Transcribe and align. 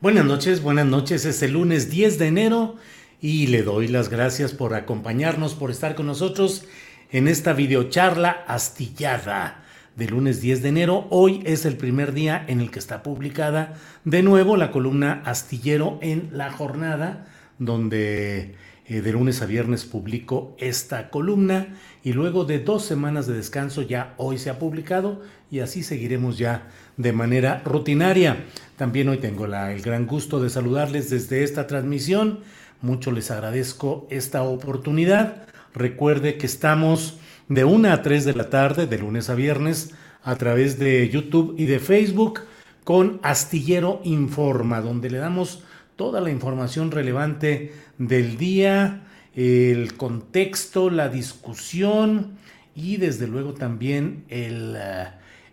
Buenas 0.00 0.26
noches, 0.26 0.62
buenas 0.62 0.86
noches. 0.86 1.24
Es 1.24 1.42
el 1.42 1.54
lunes 1.54 1.90
10 1.90 2.20
de 2.20 2.28
enero 2.28 2.76
y 3.20 3.48
le 3.48 3.64
doy 3.64 3.88
las 3.88 4.10
gracias 4.10 4.52
por 4.52 4.74
acompañarnos, 4.74 5.54
por 5.54 5.72
estar 5.72 5.96
con 5.96 6.06
nosotros 6.06 6.66
en 7.10 7.26
esta 7.26 7.52
videocharla 7.52 8.44
astillada 8.46 9.64
de 9.96 10.06
lunes 10.06 10.40
10 10.40 10.62
de 10.62 10.68
enero. 10.68 11.08
Hoy 11.10 11.42
es 11.46 11.64
el 11.64 11.76
primer 11.76 12.12
día 12.12 12.44
en 12.46 12.60
el 12.60 12.70
que 12.70 12.78
está 12.78 13.02
publicada 13.02 13.74
de 14.04 14.22
nuevo 14.22 14.56
la 14.56 14.70
columna 14.70 15.20
Astillero 15.24 15.98
en 16.00 16.30
la 16.32 16.52
jornada, 16.52 17.26
donde 17.58 18.54
eh, 18.86 19.00
de 19.00 19.12
lunes 19.12 19.42
a 19.42 19.46
viernes 19.46 19.84
publico 19.84 20.54
esta 20.60 21.10
columna 21.10 21.74
y 22.04 22.12
luego 22.12 22.44
de 22.44 22.58
dos 22.58 22.84
semanas 22.84 23.26
de 23.26 23.34
descanso 23.34 23.82
ya 23.82 24.14
hoy 24.16 24.38
se 24.38 24.50
ha 24.50 24.58
publicado 24.58 25.22
y 25.50 25.60
así 25.60 25.82
seguiremos 25.82 26.38
ya 26.38 26.68
de 26.96 27.12
manera 27.12 27.62
rutinaria. 27.64 28.44
También 28.76 29.08
hoy 29.08 29.18
tengo 29.18 29.46
el 29.46 29.82
gran 29.82 30.06
gusto 30.06 30.40
de 30.40 30.50
saludarles 30.50 31.10
desde 31.10 31.42
esta 31.42 31.66
transmisión. 31.66 32.40
Mucho 32.80 33.10
les 33.10 33.30
agradezco 33.30 34.06
esta 34.10 34.42
oportunidad. 34.42 35.46
Recuerde 35.74 36.38
que 36.38 36.46
estamos 36.46 37.18
de 37.48 37.64
1 37.64 37.92
a 37.92 38.02
3 38.02 38.24
de 38.24 38.34
la 38.34 38.50
tarde, 38.50 38.86
de 38.86 38.98
lunes 38.98 39.30
a 39.30 39.34
viernes, 39.34 39.94
a 40.22 40.36
través 40.36 40.78
de 40.78 41.08
YouTube 41.08 41.54
y 41.58 41.66
de 41.66 41.78
Facebook 41.78 42.40
con 42.84 43.20
Astillero 43.22 44.00
Informa, 44.04 44.80
donde 44.80 45.10
le 45.10 45.18
damos 45.18 45.62
toda 45.96 46.20
la 46.20 46.30
información 46.30 46.90
relevante 46.90 47.72
del 47.98 48.36
día, 48.38 49.07
el 49.38 49.96
contexto, 49.96 50.90
la 50.90 51.08
discusión 51.08 52.38
y 52.74 52.96
desde 52.96 53.28
luego 53.28 53.54
también 53.54 54.24
el, 54.28 54.76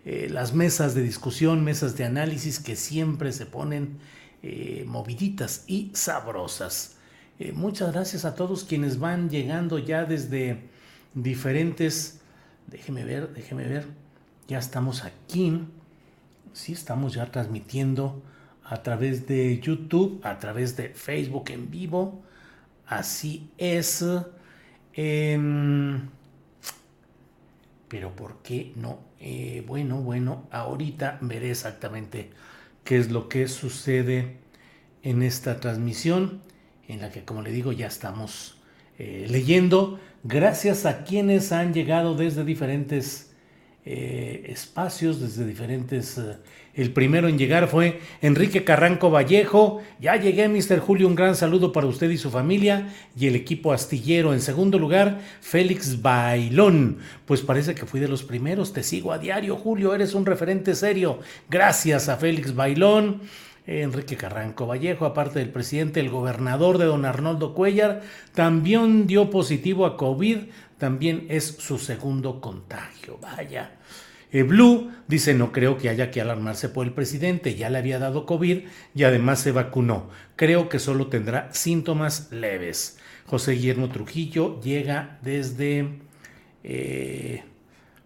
eh, 0.04 0.28
las 0.28 0.54
mesas 0.54 0.96
de 0.96 1.02
discusión, 1.02 1.62
mesas 1.62 1.96
de 1.96 2.04
análisis 2.04 2.58
que 2.58 2.74
siempre 2.74 3.30
se 3.30 3.46
ponen 3.46 3.98
eh, 4.42 4.82
moviditas 4.88 5.62
y 5.68 5.92
sabrosas. 5.94 6.96
Eh, 7.38 7.52
muchas 7.52 7.92
gracias 7.92 8.24
a 8.24 8.34
todos 8.34 8.64
quienes 8.64 8.98
van 8.98 9.30
llegando 9.30 9.78
ya 9.78 10.04
desde 10.04 10.64
diferentes... 11.14 12.18
Déjeme 12.66 13.04
ver, 13.04 13.32
déjeme 13.34 13.68
ver. 13.68 13.86
Ya 14.48 14.58
estamos 14.58 15.04
aquí. 15.04 15.60
Sí, 16.54 16.72
estamos 16.72 17.14
ya 17.14 17.30
transmitiendo 17.30 18.20
a 18.64 18.82
través 18.82 19.28
de 19.28 19.60
YouTube, 19.60 20.20
a 20.24 20.40
través 20.40 20.76
de 20.76 20.88
Facebook 20.88 21.50
en 21.50 21.70
vivo. 21.70 22.25
Así 22.86 23.50
es. 23.58 24.04
Em, 24.94 26.08
pero 27.88 28.14
¿por 28.14 28.42
qué 28.42 28.72
no? 28.76 29.00
Eh, 29.20 29.64
bueno, 29.66 30.00
bueno, 30.02 30.46
ahorita 30.50 31.18
veré 31.20 31.50
exactamente 31.50 32.30
qué 32.84 32.98
es 32.98 33.10
lo 33.10 33.28
que 33.28 33.48
sucede 33.48 34.38
en 35.02 35.22
esta 35.22 35.60
transmisión, 35.60 36.40
en 36.88 37.00
la 37.00 37.10
que, 37.10 37.24
como 37.24 37.42
le 37.42 37.50
digo, 37.50 37.72
ya 37.72 37.86
estamos 37.86 38.58
eh, 38.98 39.26
leyendo. 39.28 40.00
Gracias 40.24 40.86
a 40.86 41.04
quienes 41.04 41.52
han 41.52 41.74
llegado 41.74 42.14
desde 42.14 42.44
diferentes 42.44 43.32
eh, 43.88 44.46
espacios, 44.48 45.20
desde 45.20 45.46
diferentes... 45.46 46.20
el 46.74 46.92
primero 46.92 47.28
en 47.28 47.38
llegar 47.38 47.68
fue 47.68 48.00
Enrique 48.20 48.64
Carranco 48.64 49.10
Vallejo. 49.10 49.80
Ya 50.00 50.16
llegué, 50.16 50.48
Mr. 50.48 50.80
Julio, 50.80 51.06
un 51.06 51.14
gran 51.14 51.36
saludo 51.36 51.72
para 51.72 51.86
usted 51.86 52.10
y 52.10 52.18
su 52.18 52.30
familia 52.30 52.92
y 53.16 53.28
el 53.28 53.36
equipo 53.36 53.72
astillero. 53.72 54.34
En 54.34 54.40
segundo 54.40 54.80
lugar, 54.80 55.20
Félix 55.40 56.02
Bailón. 56.02 56.98
Pues 57.26 57.42
parece 57.42 57.76
que 57.76 57.86
fui 57.86 58.00
de 58.00 58.08
los 58.08 58.24
primeros. 58.24 58.72
Te 58.72 58.82
sigo 58.82 59.12
a 59.12 59.18
diario, 59.18 59.54
Julio. 59.54 59.94
Eres 59.94 60.14
un 60.14 60.26
referente 60.26 60.74
serio. 60.74 61.20
Gracias 61.48 62.08
a 62.08 62.16
Félix 62.16 62.56
Bailón. 62.56 63.20
Enrique 63.66 64.16
Carranco 64.16 64.66
Vallejo, 64.66 65.06
aparte 65.06 65.40
del 65.40 65.50
presidente, 65.50 65.98
el 65.98 66.08
gobernador 66.08 66.78
de 66.78 66.84
don 66.84 67.04
Arnoldo 67.04 67.52
Cuellar, 67.52 68.02
también 68.32 69.08
dio 69.08 69.28
positivo 69.28 69.86
a 69.86 69.96
COVID, 69.96 70.38
también 70.78 71.26
es 71.28 71.44
su 71.44 71.78
segundo 71.78 72.40
contagio. 72.40 73.18
Vaya. 73.20 73.72
Eh, 74.32 74.42
Blue 74.42 74.90
dice, 75.06 75.34
no 75.34 75.52
creo 75.52 75.78
que 75.78 75.88
haya 75.88 76.10
que 76.10 76.20
alarmarse 76.20 76.68
por 76.68 76.86
el 76.86 76.92
presidente, 76.92 77.54
ya 77.54 77.70
le 77.70 77.78
había 77.78 77.98
dado 77.98 78.26
COVID 78.26 78.64
y 78.94 79.02
además 79.04 79.40
se 79.40 79.52
vacunó. 79.52 80.10
Creo 80.34 80.68
que 80.68 80.78
solo 80.78 81.06
tendrá 81.06 81.48
síntomas 81.52 82.30
leves. 82.32 82.98
José 83.26 83.52
Guillermo 83.52 83.88
Trujillo 83.88 84.60
llega 84.60 85.18
desde, 85.22 86.00
eh, 86.64 87.44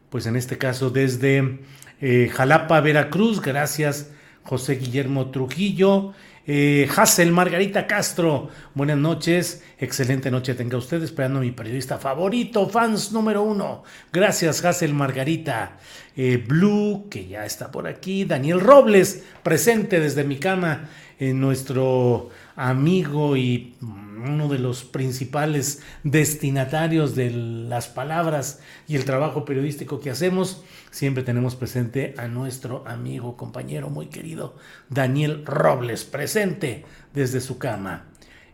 pues 0.08 0.26
en 0.26 0.36
este 0.36 0.58
caso 0.58 0.90
desde 0.90 1.60
eh, 2.00 2.30
Jalapa, 2.32 2.80
Veracruz. 2.80 3.40
Gracias 3.40 4.10
José 4.42 4.76
Guillermo 4.76 5.30
Trujillo. 5.30 6.12
Eh, 6.46 6.88
Hassel 6.96 7.32
Margarita 7.32 7.86
Castro, 7.86 8.48
buenas 8.74 8.96
noches, 8.96 9.62
excelente 9.78 10.30
noche 10.30 10.54
tenga 10.54 10.78
usted, 10.78 11.02
esperando 11.02 11.38
a 11.38 11.42
mi 11.42 11.50
periodista 11.50 11.98
favorito, 11.98 12.68
fans 12.68 13.12
número 13.12 13.42
uno. 13.42 13.84
Gracias, 14.10 14.64
Hassel 14.64 14.94
Margarita. 14.94 15.76
Eh, 16.16 16.42
Blue, 16.44 17.08
que 17.10 17.28
ya 17.28 17.44
está 17.44 17.70
por 17.70 17.86
aquí. 17.86 18.24
Daniel 18.24 18.60
Robles, 18.60 19.22
presente 19.42 20.00
desde 20.00 20.24
mi 20.24 20.38
cama, 20.38 20.88
eh, 21.18 21.34
nuestro 21.34 22.30
amigo 22.56 23.36
y 23.36 23.76
uno 24.28 24.48
de 24.48 24.58
los 24.58 24.84
principales 24.84 25.82
destinatarios 26.04 27.14
de 27.14 27.30
las 27.30 27.88
palabras 27.88 28.60
y 28.86 28.96
el 28.96 29.04
trabajo 29.04 29.44
periodístico 29.44 30.00
que 30.00 30.10
hacemos. 30.10 30.62
Siempre 30.90 31.22
tenemos 31.22 31.56
presente 31.56 32.14
a 32.18 32.28
nuestro 32.28 32.84
amigo, 32.86 33.36
compañero 33.36 33.90
muy 33.90 34.06
querido, 34.06 34.56
Daniel 34.88 35.44
Robles, 35.46 36.04
presente 36.04 36.84
desde 37.14 37.40
su 37.40 37.58
cama. 37.58 38.06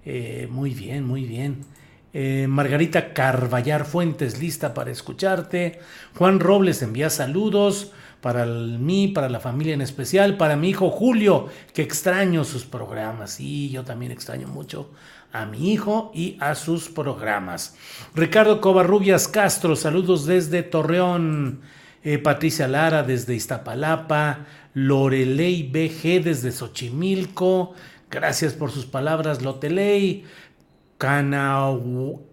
Eh, 0.05 0.49
muy 0.51 0.73
bien, 0.73 1.05
muy 1.05 1.25
bien. 1.25 1.65
Eh, 2.13 2.47
Margarita 2.49 3.13
Carballar 3.13 3.85
Fuentes, 3.85 4.41
lista 4.41 4.73
para 4.73 4.91
escucharte. 4.91 5.81
Juan 6.15 6.41
Robles 6.41 6.81
envía 6.81 7.11
saludos 7.11 7.93
para 8.23 8.47
mí, 8.47 9.09
para 9.09 9.29
la 9.29 9.39
familia 9.39 9.75
en 9.75 9.83
especial, 9.83 10.37
para 10.37 10.57
mi 10.57 10.71
hijo 10.71 10.91
Julio, 10.91 11.49
que 11.75 11.83
extraño 11.83 12.45
sus 12.45 12.65
programas. 12.65 13.39
Y 13.39 13.69
yo 13.71 13.85
también 13.85 14.13
extraño 14.13 14.49
mucho 14.49 14.91
a 15.41 15.47
mi 15.47 15.73
hijo 15.73 16.11
y 16.15 16.37
a 16.41 16.55
sus 16.55 16.89
programas. 16.89 17.77
Ricardo 18.15 18.61
Covarrubias 18.61 19.29
Castro, 19.29 19.77
saludos 19.77 20.27
desde 20.27 20.63
Torreón. 20.63 21.61
Eh, 22.03 22.19
Patricia 22.19 22.69
Lara 22.69 23.03
desde 23.03 23.35
Iztapalapa. 23.35 24.47
Lorelei 24.75 25.63
BG 25.63 26.23
desde 26.23 26.53
Xochimilco. 26.53 27.75
Gracias 28.11 28.53
por 28.53 28.71
sus 28.71 28.87
palabras, 28.87 29.43
Lotelei. 29.43 30.25
Canautli, 30.99 32.25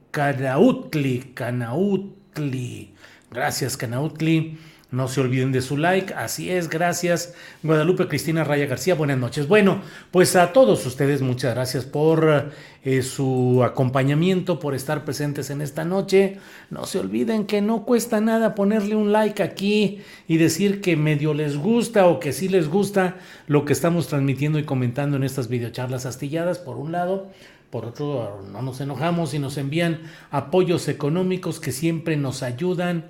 Canautli. 1.33 2.94
Gracias, 3.31 3.75
Canautli. 3.77 4.59
No 4.93 5.07
se 5.07 5.21
olviden 5.21 5.51
de 5.51 5.63
su 5.63 5.75
like. 5.75 6.13
Así 6.13 6.51
es, 6.51 6.69
gracias. 6.69 7.33
Guadalupe 7.63 8.07
Cristina 8.07 8.43
Raya 8.43 8.67
García, 8.67 8.93
buenas 8.93 9.17
noches. 9.17 9.47
Bueno, 9.47 9.81
pues 10.11 10.35
a 10.35 10.53
todos 10.53 10.85
ustedes 10.85 11.23
muchas 11.23 11.55
gracias 11.55 11.83
por 11.83 12.51
eh, 12.83 13.01
su 13.01 13.63
acompañamiento, 13.63 14.59
por 14.59 14.75
estar 14.75 15.03
presentes 15.03 15.49
en 15.49 15.61
esta 15.63 15.83
noche. 15.83 16.37
No 16.69 16.85
se 16.85 16.99
olviden 16.99 17.47
que 17.47 17.59
no 17.59 17.85
cuesta 17.85 18.21
nada 18.21 18.53
ponerle 18.53 18.95
un 18.95 19.11
like 19.11 19.41
aquí 19.41 20.03
y 20.27 20.37
decir 20.37 20.79
que 20.79 20.95
medio 20.95 21.33
les 21.33 21.57
gusta 21.57 22.05
o 22.05 22.19
que 22.19 22.31
sí 22.31 22.47
les 22.47 22.69
gusta 22.69 23.15
lo 23.47 23.65
que 23.65 23.73
estamos 23.73 24.05
transmitiendo 24.05 24.59
y 24.59 24.63
comentando 24.63 25.17
en 25.17 25.23
estas 25.23 25.47
videocharlas 25.47 26.05
astilladas, 26.05 26.59
por 26.59 26.77
un 26.77 26.91
lado. 26.91 27.31
Por 27.71 27.85
otro, 27.85 28.45
no 28.51 28.61
nos 28.61 28.79
enojamos 28.79 29.33
y 29.33 29.39
nos 29.39 29.57
envían 29.57 30.01
apoyos 30.29 30.87
económicos 30.87 31.59
que 31.59 31.71
siempre 31.71 32.15
nos 32.15 32.43
ayudan 32.43 33.05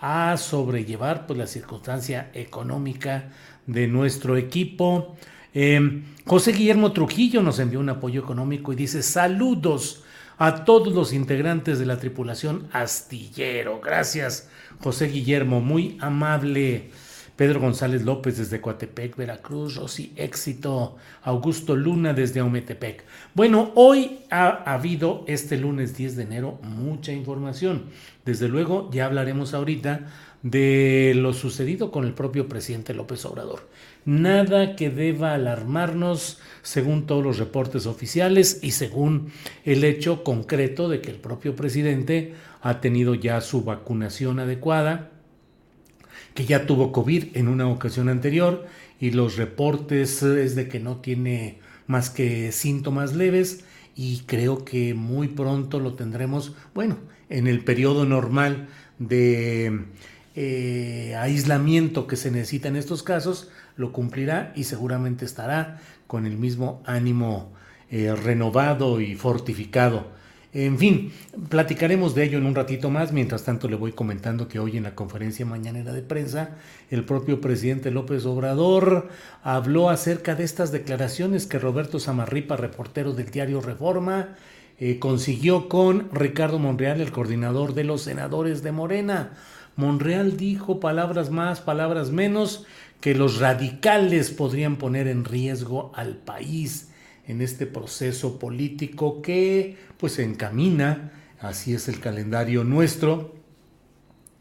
a 0.00 0.36
sobrellevar 0.36 1.26
pues, 1.26 1.38
la 1.38 1.46
circunstancia 1.46 2.30
económica 2.34 3.30
de 3.66 3.86
nuestro 3.86 4.36
equipo. 4.36 5.16
Em, 5.54 6.04
José 6.24 6.52
Guillermo 6.52 6.92
Trujillo 6.92 7.42
nos 7.42 7.58
envió 7.58 7.80
un 7.80 7.88
apoyo 7.88 8.20
económico 8.20 8.72
y 8.72 8.76
dice 8.76 9.02
saludos 9.02 10.04
a 10.38 10.64
todos 10.64 10.92
los 10.92 11.12
integrantes 11.12 11.78
de 11.78 11.86
la 11.86 11.98
tripulación 11.98 12.68
astillero. 12.72 13.80
Gracias, 13.80 14.48
José 14.80 15.06
Guillermo, 15.06 15.60
muy 15.60 15.98
amable. 16.00 16.90
Pedro 17.38 17.60
González 17.60 18.02
López 18.02 18.36
desde 18.36 18.60
Coatepec, 18.60 19.14
Veracruz, 19.14 19.76
Rosy 19.76 20.12
Éxito, 20.16 20.96
Augusto 21.22 21.76
Luna 21.76 22.12
desde 22.12 22.40
Aumetepec. 22.40 23.04
Bueno, 23.32 23.70
hoy 23.76 24.18
ha 24.28 24.48
habido 24.64 25.22
este 25.28 25.56
lunes 25.56 25.96
10 25.96 26.16
de 26.16 26.24
enero 26.24 26.58
mucha 26.64 27.12
información. 27.12 27.84
Desde 28.24 28.48
luego 28.48 28.90
ya 28.90 29.06
hablaremos 29.06 29.54
ahorita 29.54 30.08
de 30.42 31.12
lo 31.14 31.32
sucedido 31.32 31.92
con 31.92 32.04
el 32.04 32.12
propio 32.12 32.48
presidente 32.48 32.92
López 32.92 33.24
Obrador. 33.24 33.68
Nada 34.04 34.74
que 34.74 34.90
deba 34.90 35.32
alarmarnos 35.32 36.40
según 36.62 37.06
todos 37.06 37.22
los 37.22 37.38
reportes 37.38 37.86
oficiales 37.86 38.58
y 38.62 38.72
según 38.72 39.30
el 39.64 39.84
hecho 39.84 40.24
concreto 40.24 40.88
de 40.88 41.00
que 41.00 41.12
el 41.12 41.18
propio 41.18 41.54
presidente 41.54 42.34
ha 42.62 42.80
tenido 42.80 43.14
ya 43.14 43.40
su 43.40 43.62
vacunación 43.62 44.40
adecuada 44.40 45.12
que 46.38 46.44
ya 46.44 46.66
tuvo 46.66 46.92
COVID 46.92 47.36
en 47.36 47.48
una 47.48 47.66
ocasión 47.66 48.08
anterior 48.08 48.64
y 49.00 49.10
los 49.10 49.36
reportes 49.36 50.22
es 50.22 50.54
de 50.54 50.68
que 50.68 50.78
no 50.78 50.98
tiene 50.98 51.58
más 51.88 52.10
que 52.10 52.52
síntomas 52.52 53.16
leves 53.16 53.64
y 53.96 54.20
creo 54.20 54.64
que 54.64 54.94
muy 54.94 55.26
pronto 55.26 55.80
lo 55.80 55.94
tendremos, 55.94 56.54
bueno, 56.74 56.96
en 57.28 57.48
el 57.48 57.64
periodo 57.64 58.04
normal 58.04 58.68
de 59.00 59.86
eh, 60.36 61.16
aislamiento 61.18 62.06
que 62.06 62.14
se 62.14 62.30
necesita 62.30 62.68
en 62.68 62.76
estos 62.76 63.02
casos, 63.02 63.50
lo 63.76 63.90
cumplirá 63.90 64.52
y 64.54 64.62
seguramente 64.62 65.24
estará 65.24 65.80
con 66.06 66.24
el 66.24 66.38
mismo 66.38 66.84
ánimo 66.86 67.52
eh, 67.90 68.14
renovado 68.14 69.00
y 69.00 69.16
fortificado 69.16 70.06
en 70.66 70.78
fin, 70.78 71.12
platicaremos 71.48 72.14
de 72.14 72.24
ello 72.24 72.38
en 72.38 72.46
un 72.46 72.54
ratito 72.54 72.90
más. 72.90 73.12
Mientras 73.12 73.44
tanto, 73.44 73.68
le 73.68 73.76
voy 73.76 73.92
comentando 73.92 74.48
que 74.48 74.58
hoy 74.58 74.76
en 74.76 74.84
la 74.84 74.94
conferencia 74.94 75.46
mañanera 75.46 75.92
de 75.92 76.02
prensa, 76.02 76.56
el 76.90 77.04
propio 77.04 77.40
presidente 77.40 77.90
López 77.90 78.24
Obrador 78.26 79.08
habló 79.42 79.90
acerca 79.90 80.34
de 80.34 80.44
estas 80.44 80.72
declaraciones 80.72 81.46
que 81.46 81.58
Roberto 81.58 82.00
Samarripa, 82.00 82.56
reportero 82.56 83.12
del 83.12 83.30
diario 83.30 83.60
Reforma, 83.60 84.36
eh, 84.80 84.98
consiguió 84.98 85.68
con 85.68 86.08
Ricardo 86.12 86.58
Monreal, 86.58 87.00
el 87.00 87.12
coordinador 87.12 87.74
de 87.74 87.84
los 87.84 88.02
senadores 88.02 88.62
de 88.62 88.72
Morena. 88.72 89.32
Monreal 89.76 90.36
dijo 90.36 90.80
palabras 90.80 91.30
más, 91.30 91.60
palabras 91.60 92.10
menos, 92.10 92.64
que 93.00 93.14
los 93.14 93.38
radicales 93.38 94.30
podrían 94.30 94.76
poner 94.76 95.06
en 95.06 95.24
riesgo 95.24 95.92
al 95.94 96.16
país 96.16 96.88
en 97.28 97.42
este 97.42 97.66
proceso 97.66 98.38
político 98.38 99.20
que 99.22 99.76
pues 99.98 100.14
se 100.14 100.24
encamina, 100.24 101.12
así 101.40 101.74
es 101.74 101.88
el 101.88 102.00
calendario 102.00 102.64
nuestro, 102.64 103.34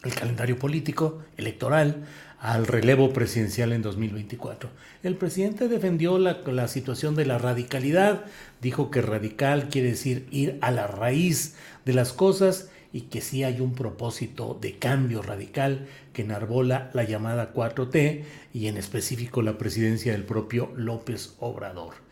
el 0.04 0.14
calendario 0.14 0.58
político, 0.58 1.24
electoral, 1.36 2.06
al 2.40 2.68
relevo 2.68 3.12
presidencial 3.14 3.74
en 3.74 3.82
2024. 3.82 4.70
El 5.04 5.16
presidente 5.16 5.68
defendió 5.68 6.20
la, 6.20 6.42
la, 6.46 6.68
situación 6.68 7.16
de 7.16 7.26
la 7.26 7.40
radicalidad, 7.40 8.26
dijo 8.62 8.92
que 8.92 9.02
radical 9.02 9.70
quiere 9.70 9.90
decir 9.90 10.28
ir 10.32 10.60
a 10.62 10.72
la 10.72 10.86
raíz 10.86 11.56
de 11.86 11.94
las 11.94 12.14
cosas 12.14 12.70
y 12.94 13.02
que 13.02 13.22
sí 13.22 13.44
hay 13.44 13.60
un 13.60 13.74
propósito 13.74 14.58
de 14.62 14.78
cambio 14.78 15.22
radical 15.22 15.88
que 16.14 16.22
enarbola 16.22 16.92
la 16.94 17.04
llamada 17.04 17.54
4T 17.54 18.24
y 18.54 18.68
en 18.68 18.78
específico 18.78 19.42
la 19.42 19.58
presidencia 19.58 20.12
del 20.12 20.24
propio 20.24 20.72
López 20.76 21.36
Obrador. 21.40 22.07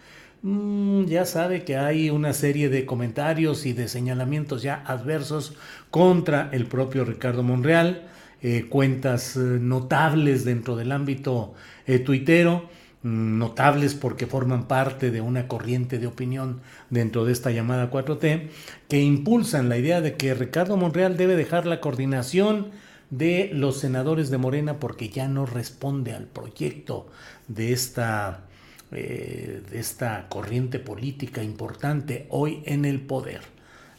Mm, 0.45 1.05
ya 1.05 1.25
sabe 1.25 1.63
que 1.63 1.75
hay 1.75 2.11
una 2.11 2.31
serie 2.31 2.69
de 2.69 2.85
comentarios 2.85 3.65
y 3.65 3.73
de 3.73 3.87
señalamientos 3.87 4.61
ya 4.61 4.83
adversos 4.85 5.55
contra 5.89 6.49
el 6.51 6.67
propio 6.67 7.03
Ricardo 7.03 7.41
Monreal, 7.41 8.07
eh, 8.43 8.67
cuentas 8.69 9.35
eh, 9.37 9.39
notables 9.39 10.45
dentro 10.45 10.75
del 10.75 10.91
ámbito 10.91 11.55
eh, 11.87 11.97
tuitero, 11.97 12.69
mm, 13.01 13.39
notables 13.39 13.95
porque 13.95 14.27
forman 14.27 14.67
parte 14.67 15.09
de 15.09 15.19
una 15.19 15.47
corriente 15.47 15.97
de 15.97 16.05
opinión 16.05 16.61
dentro 16.91 17.25
de 17.25 17.31
esta 17.31 17.49
llamada 17.49 17.89
4T, 17.89 18.49
que 18.87 19.01
impulsan 19.01 19.67
la 19.67 19.79
idea 19.79 19.99
de 20.01 20.15
que 20.15 20.35
Ricardo 20.35 20.77
Monreal 20.77 21.17
debe 21.17 21.35
dejar 21.35 21.65
la 21.65 21.81
coordinación 21.81 22.67
de 23.09 23.49
los 23.51 23.79
senadores 23.79 24.29
de 24.29 24.37
Morena 24.37 24.79
porque 24.79 25.09
ya 25.09 25.27
no 25.27 25.47
responde 25.47 26.13
al 26.13 26.25
proyecto 26.27 27.07
de 27.47 27.73
esta 27.73 28.45
eh, 28.91 29.61
de 29.69 29.79
esta 29.79 30.27
corriente 30.29 30.79
política 30.79 31.43
importante 31.43 32.27
hoy 32.29 32.61
en 32.65 32.85
el 32.85 33.01
poder. 33.01 33.41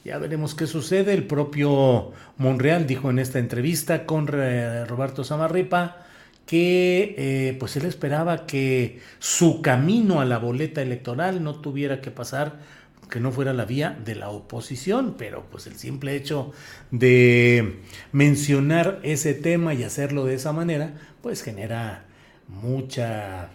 Ya 0.05 0.19
veremos 0.19 0.55
qué 0.55 0.67
sucede. 0.67 1.15
El 1.15 1.27
propio 1.27 2.13
Monreal 2.39 2.87
dijo 2.87 3.11
en 3.11 3.19
esta 3.19 3.41
entrevista 3.41 4.07
con 4.07 4.29
Roberto 4.29 5.25
Samarripa 5.25 6.07
que 6.47 7.17
eh, 7.19 7.57
pues 7.59 7.77
él 7.77 7.87
esperaba 7.87 8.47
que 8.47 9.01
su 9.19 9.61
camino 9.63 10.21
a 10.21 10.25
la 10.25 10.39
boleta 10.39 10.81
electoral 10.81 11.43
no 11.43 11.57
tuviera 11.57 12.01
que 12.01 12.13
pasar 12.13 12.61
que 13.11 13.21
no 13.21 13.31
fuera 13.31 13.53
la 13.53 13.65
vía 13.65 13.97
de 14.05 14.17
la 14.17 14.31
oposición, 14.31 15.15
pero 15.17 15.45
pues 15.51 15.67
el 15.67 15.77
simple 15.77 16.17
hecho 16.17 16.53
de 16.91 17.81
mencionar 18.13 19.01
ese 19.03 19.35
tema 19.35 19.75
y 19.75 19.85
hacerlo 19.85 20.25
de 20.25 20.35
esa 20.35 20.53
manera, 20.53 20.95
pues 21.23 21.43
genera 21.43 22.05
mucha 22.49 23.51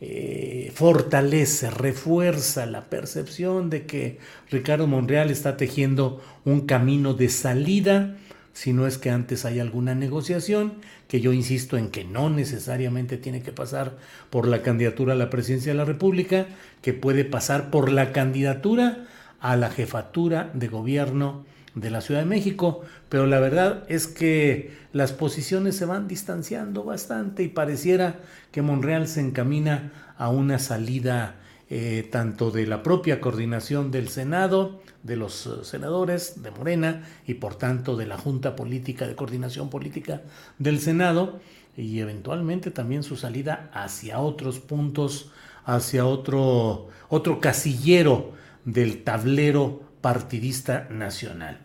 eh, 0.00 0.70
fortalece, 0.74 1.70
refuerza 1.70 2.66
la 2.66 2.84
percepción 2.84 3.68
de 3.68 3.84
que 3.84 4.18
Ricardo 4.48 4.86
Monreal 4.86 5.30
está 5.30 5.56
tejiendo 5.56 6.22
un 6.44 6.62
camino 6.62 7.14
de 7.14 7.28
salida, 7.28 8.16
si 8.52 8.72
no 8.72 8.86
es 8.86 8.96
que 8.96 9.10
antes 9.10 9.44
hay 9.44 9.58
alguna 9.58 9.96
negociación, 9.96 10.74
que 11.08 11.20
yo 11.20 11.32
insisto 11.32 11.76
en 11.76 11.88
que 11.90 12.04
no 12.04 12.30
necesariamente 12.30 13.16
tiene 13.16 13.42
que 13.42 13.52
pasar 13.52 13.96
por 14.30 14.46
la 14.46 14.62
candidatura 14.62 15.14
a 15.14 15.16
la 15.16 15.30
presidencia 15.30 15.72
de 15.72 15.78
la 15.78 15.84
República, 15.84 16.46
que 16.80 16.92
puede 16.92 17.24
pasar 17.24 17.70
por 17.70 17.90
la 17.90 18.12
candidatura 18.12 19.06
a 19.40 19.56
la 19.56 19.70
jefatura 19.70 20.50
de 20.54 20.68
gobierno 20.68 21.44
de 21.80 21.90
la 21.90 22.00
Ciudad 22.00 22.20
de 22.20 22.26
México, 22.26 22.82
pero 23.08 23.26
la 23.26 23.40
verdad 23.40 23.84
es 23.88 24.06
que 24.06 24.76
las 24.92 25.12
posiciones 25.12 25.76
se 25.76 25.84
van 25.84 26.08
distanciando 26.08 26.84
bastante 26.84 27.42
y 27.42 27.48
pareciera 27.48 28.20
que 28.52 28.62
Monreal 28.62 29.06
se 29.06 29.20
encamina 29.20 30.14
a 30.16 30.30
una 30.30 30.58
salida 30.58 31.36
eh, 31.70 32.08
tanto 32.10 32.50
de 32.50 32.66
la 32.66 32.82
propia 32.82 33.20
coordinación 33.20 33.90
del 33.90 34.08
Senado, 34.08 34.80
de 35.02 35.16
los 35.16 35.46
eh, 35.46 35.50
senadores 35.64 36.42
de 36.42 36.50
Morena 36.50 37.06
y 37.26 37.34
por 37.34 37.56
tanto 37.56 37.96
de 37.96 38.06
la 38.06 38.16
Junta 38.16 38.56
Política 38.56 39.06
de 39.06 39.14
Coordinación 39.14 39.68
Política 39.68 40.22
del 40.58 40.80
Senado 40.80 41.40
y 41.76 42.00
eventualmente 42.00 42.70
también 42.70 43.02
su 43.02 43.16
salida 43.16 43.70
hacia 43.74 44.18
otros 44.18 44.58
puntos, 44.58 45.30
hacia 45.64 46.06
otro, 46.06 46.88
otro 47.08 47.38
casillero 47.38 48.32
del 48.64 49.04
tablero 49.04 49.82
partidista 50.00 50.88
nacional. 50.90 51.58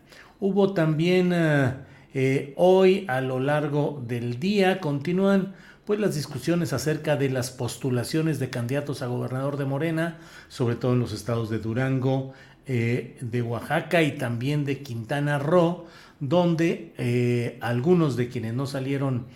Hubo 0.46 0.74
también 0.74 1.32
eh, 1.34 1.74
eh, 2.14 2.54
hoy 2.58 3.06
a 3.08 3.22
lo 3.22 3.40
largo 3.40 4.04
del 4.06 4.42
día, 4.42 4.82
continúan 4.82 5.54
pues 5.86 6.02
las 6.02 6.16
discusiones 6.16 6.74
acerca 6.74 7.16
de 7.16 7.30
las 7.30 7.50
postulaciones 7.50 8.40
de 8.40 8.50
candidatos 8.50 9.02
a 9.02 9.08
gobernador 9.08 9.56
de 9.56 9.64
Morena, 9.64 10.18
sobre 10.50 10.76
todo 10.76 10.96
en 10.96 11.00
los 11.00 11.14
estados 11.14 11.50
de 11.50 11.60
Durango, 11.60 12.34
eh, 12.68 13.18
de 13.22 13.42
Oaxaca 13.42 14.02
y 14.02 14.18
también 14.18 14.66
de 14.66 14.80
Quintana 14.80 15.40
Roo, 15.40 15.86
donde 16.20 17.56
algunos 17.62 18.18
de 18.18 18.28
quienes 18.28 18.54
no 18.54 18.66
salieron 18.66 19.28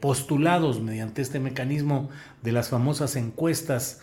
postulados 0.00 0.80
mediante 0.80 1.20
este 1.20 1.40
mecanismo 1.40 2.10
de 2.44 2.52
las 2.52 2.68
famosas 2.68 3.16
encuestas 3.16 4.02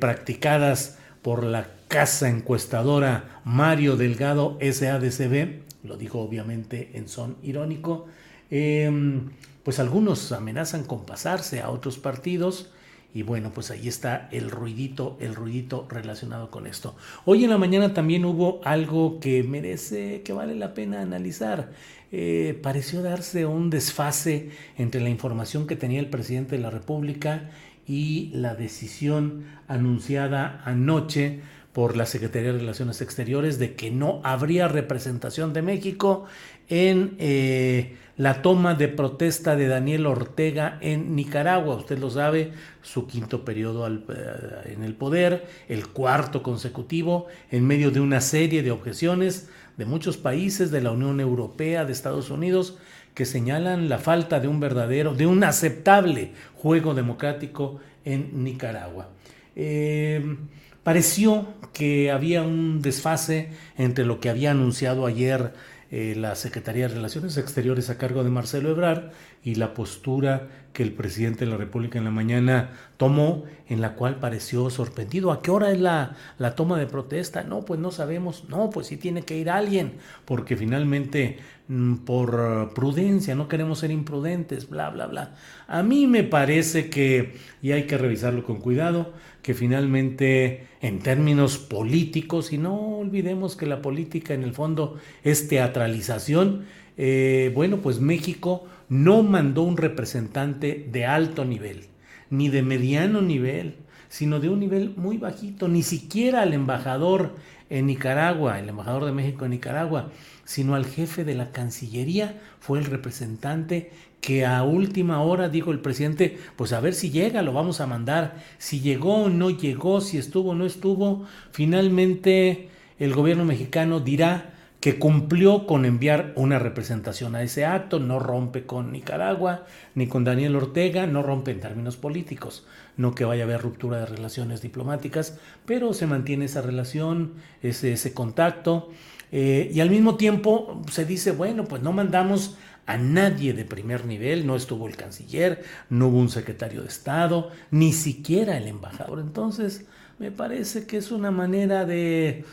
practicadas 0.00 0.96
por 1.20 1.42
la 1.42 1.68
casa 1.88 2.28
encuestadora 2.28 3.40
Mario 3.44 3.96
Delgado 3.96 4.58
SADCB, 4.60 5.63
lo 5.84 5.96
dijo 5.96 6.20
obviamente 6.20 6.90
en 6.94 7.08
son 7.08 7.36
irónico, 7.42 8.06
em, 8.50 9.30
pues 9.62 9.78
algunos 9.78 10.32
amenazan 10.32 10.84
con 10.84 11.04
pasarse 11.06 11.60
a 11.60 11.70
otros 11.70 11.98
partidos 11.98 12.70
y 13.14 13.22
bueno, 13.22 13.52
pues 13.54 13.70
ahí 13.70 13.86
está 13.86 14.28
el 14.32 14.50
ruidito, 14.50 15.16
el 15.20 15.36
ruidito 15.36 15.86
relacionado 15.88 16.50
con 16.50 16.66
esto. 16.66 16.96
Hoy 17.24 17.44
en 17.44 17.50
la 17.50 17.58
mañana 17.58 17.94
también 17.94 18.24
hubo 18.24 18.60
algo 18.64 19.20
que 19.20 19.44
merece, 19.44 20.22
que 20.22 20.32
vale 20.32 20.56
la 20.56 20.74
pena 20.74 21.00
analizar. 21.00 21.70
Eh, 22.10 22.58
pareció 22.60 23.02
darse 23.02 23.46
un 23.46 23.70
desfase 23.70 24.50
entre 24.76 25.00
la 25.00 25.10
información 25.10 25.68
que 25.68 25.76
tenía 25.76 26.00
el 26.00 26.10
presidente 26.10 26.56
de 26.56 26.62
la 26.62 26.70
República 26.70 27.50
y 27.86 28.30
la 28.34 28.56
decisión 28.56 29.44
anunciada 29.68 30.60
anoche 30.64 31.40
por 31.74 31.96
la 31.96 32.06
Secretaría 32.06 32.52
de 32.52 32.60
Relaciones 32.60 33.00
Exteriores 33.00 33.58
de 33.58 33.74
que 33.74 33.90
no 33.90 34.20
habría 34.22 34.68
representación 34.68 35.52
de 35.52 35.60
México 35.60 36.24
en 36.68 37.16
eh, 37.18 37.96
la 38.16 38.42
toma 38.42 38.74
de 38.74 38.86
protesta 38.86 39.56
de 39.56 39.66
Daniel 39.66 40.06
Ortega 40.06 40.78
en 40.80 41.16
Nicaragua. 41.16 41.74
Usted 41.74 41.98
lo 41.98 42.10
sabe, 42.10 42.52
su 42.80 43.08
quinto 43.08 43.44
periodo 43.44 43.88
eh, 43.88 44.72
en 44.72 44.84
el 44.84 44.94
poder, 44.94 45.46
el 45.68 45.88
cuarto 45.88 46.44
consecutivo, 46.44 47.26
en 47.50 47.66
medio 47.66 47.90
de 47.90 47.98
una 47.98 48.20
serie 48.20 48.62
de 48.62 48.70
objeciones 48.70 49.48
de 49.76 49.84
muchos 49.84 50.16
países 50.16 50.70
de 50.70 50.80
la 50.80 50.92
Unión 50.92 51.18
Europea, 51.18 51.84
de 51.84 51.92
Estados 51.92 52.30
Unidos, 52.30 52.78
que 53.14 53.24
señalan 53.24 53.88
la 53.88 53.98
falta 53.98 54.38
de 54.38 54.46
un 54.46 54.60
verdadero, 54.60 55.12
de 55.12 55.26
un 55.26 55.42
aceptable 55.42 56.30
juego 56.54 56.94
democrático 56.94 57.80
en 58.04 58.44
Nicaragua. 58.44 59.08
Eh, 59.56 60.36
pareció 60.84 61.48
que 61.72 62.12
había 62.12 62.42
un 62.42 62.80
desfase 62.80 63.48
entre 63.76 64.04
lo 64.04 64.20
que 64.20 64.30
había 64.30 64.52
anunciado 64.52 65.06
ayer 65.06 65.52
eh, 65.90 66.14
la 66.16 66.34
Secretaría 66.36 66.88
de 66.88 66.94
Relaciones 66.94 67.36
Exteriores 67.36 67.90
a 67.90 67.98
cargo 67.98 68.22
de 68.22 68.30
Marcelo 68.30 68.70
Ebrard 68.70 69.10
y 69.44 69.56
la 69.56 69.74
postura 69.74 70.48
que 70.72 70.82
el 70.82 70.92
presidente 70.92 71.44
de 71.44 71.50
la 71.50 71.56
República 71.56 71.98
en 71.98 72.04
la 72.04 72.10
mañana 72.10 72.70
tomó, 72.96 73.44
en 73.68 73.80
la 73.80 73.94
cual 73.94 74.18
pareció 74.18 74.70
sorprendido. 74.70 75.30
¿A 75.30 75.40
qué 75.40 75.50
hora 75.50 75.70
es 75.70 75.78
la, 75.78 76.16
la 76.38 76.56
toma 76.56 76.78
de 76.78 76.86
protesta? 76.86 77.44
No, 77.44 77.64
pues 77.64 77.78
no 77.78 77.92
sabemos. 77.92 78.44
No, 78.48 78.70
pues 78.70 78.88
sí 78.88 78.96
tiene 78.96 79.22
que 79.22 79.38
ir 79.38 79.50
alguien, 79.50 79.92
porque 80.24 80.56
finalmente 80.56 81.38
mm, 81.68 81.96
por 81.98 82.72
prudencia, 82.74 83.34
no 83.34 83.46
queremos 83.46 83.78
ser 83.78 83.92
imprudentes, 83.92 84.68
bla, 84.68 84.90
bla, 84.90 85.06
bla. 85.06 85.36
A 85.68 85.82
mí 85.82 86.06
me 86.06 86.24
parece 86.24 86.90
que, 86.90 87.36
y 87.62 87.72
hay 87.72 87.84
que 87.84 87.98
revisarlo 87.98 88.44
con 88.44 88.56
cuidado, 88.56 89.12
que 89.42 89.54
finalmente 89.54 90.66
en 90.80 90.98
términos 91.00 91.58
políticos, 91.58 92.52
y 92.52 92.58
no 92.58 92.98
olvidemos 92.98 93.56
que 93.56 93.66
la 93.66 93.82
política 93.82 94.34
en 94.34 94.42
el 94.42 94.54
fondo 94.54 94.98
es 95.22 95.46
teatralización, 95.48 96.64
eh, 96.96 97.50
bueno, 97.54 97.78
pues 97.78 98.00
México 98.00 98.66
no 98.88 99.22
mandó 99.22 99.62
un 99.62 99.76
representante 99.76 100.88
de 100.90 101.06
alto 101.06 101.44
nivel, 101.44 101.86
ni 102.30 102.48
de 102.48 102.62
mediano 102.62 103.20
nivel, 103.20 103.76
sino 104.08 104.40
de 104.40 104.48
un 104.48 104.60
nivel 104.60 104.94
muy 104.96 105.18
bajito, 105.18 105.68
ni 105.68 105.82
siquiera 105.82 106.42
al 106.42 106.52
embajador 106.54 107.34
en 107.70 107.86
Nicaragua, 107.86 108.58
el 108.58 108.68
embajador 108.68 109.04
de 109.04 109.12
México 109.12 109.44
en 109.44 109.52
Nicaragua, 109.52 110.10
sino 110.44 110.74
al 110.74 110.86
jefe 110.86 111.24
de 111.24 111.34
la 111.34 111.50
Cancillería, 111.50 112.40
fue 112.60 112.78
el 112.78 112.84
representante 112.84 113.90
que 114.20 114.46
a 114.46 114.62
última 114.62 115.20
hora 115.20 115.48
dijo 115.48 115.70
el 115.70 115.80
presidente, 115.80 116.38
pues 116.56 116.72
a 116.72 116.80
ver 116.80 116.94
si 116.94 117.10
llega, 117.10 117.42
lo 117.42 117.52
vamos 117.52 117.80
a 117.80 117.86
mandar, 117.86 118.36
si 118.58 118.80
llegó 118.80 119.24
o 119.24 119.28
no 119.28 119.50
llegó, 119.50 120.00
si 120.00 120.16
estuvo 120.16 120.52
o 120.52 120.54
no 120.54 120.64
estuvo, 120.64 121.24
finalmente 121.50 122.68
el 122.98 123.12
gobierno 123.12 123.44
mexicano 123.44 124.00
dirá 124.00 124.53
que 124.84 124.98
cumplió 124.98 125.66
con 125.66 125.86
enviar 125.86 126.34
una 126.36 126.58
representación 126.58 127.34
a 127.34 127.42
ese 127.42 127.64
acto, 127.64 128.00
no 128.00 128.18
rompe 128.18 128.66
con 128.66 128.92
Nicaragua 128.92 129.64
ni 129.94 130.08
con 130.08 130.24
Daniel 130.24 130.56
Ortega, 130.56 131.06
no 131.06 131.22
rompe 131.22 131.52
en 131.52 131.60
términos 131.60 131.96
políticos, 131.96 132.66
no 132.98 133.14
que 133.14 133.24
vaya 133.24 133.44
a 133.44 133.46
haber 133.46 133.62
ruptura 133.62 134.00
de 134.00 134.04
relaciones 134.04 134.60
diplomáticas, 134.60 135.38
pero 135.64 135.94
se 135.94 136.06
mantiene 136.06 136.44
esa 136.44 136.60
relación, 136.60 137.32
ese, 137.62 137.94
ese 137.94 138.12
contacto, 138.12 138.90
eh, 139.32 139.70
y 139.72 139.80
al 139.80 139.88
mismo 139.88 140.16
tiempo 140.16 140.82
se 140.90 141.06
dice, 141.06 141.32
bueno, 141.32 141.64
pues 141.64 141.80
no 141.80 141.94
mandamos 141.94 142.58
a 142.84 142.98
nadie 142.98 143.54
de 143.54 143.64
primer 143.64 144.04
nivel, 144.04 144.46
no 144.46 144.54
estuvo 144.54 144.86
el 144.86 144.96
canciller, 144.96 145.64
no 145.88 146.08
hubo 146.08 146.18
un 146.18 146.28
secretario 146.28 146.82
de 146.82 146.88
Estado, 146.88 147.50
ni 147.70 147.94
siquiera 147.94 148.58
el 148.58 148.68
embajador. 148.68 149.20
Entonces, 149.20 149.86
me 150.18 150.30
parece 150.30 150.86
que 150.86 150.96
es 150.96 151.10
una 151.10 151.30
manera 151.30 151.84
de, 151.84 152.44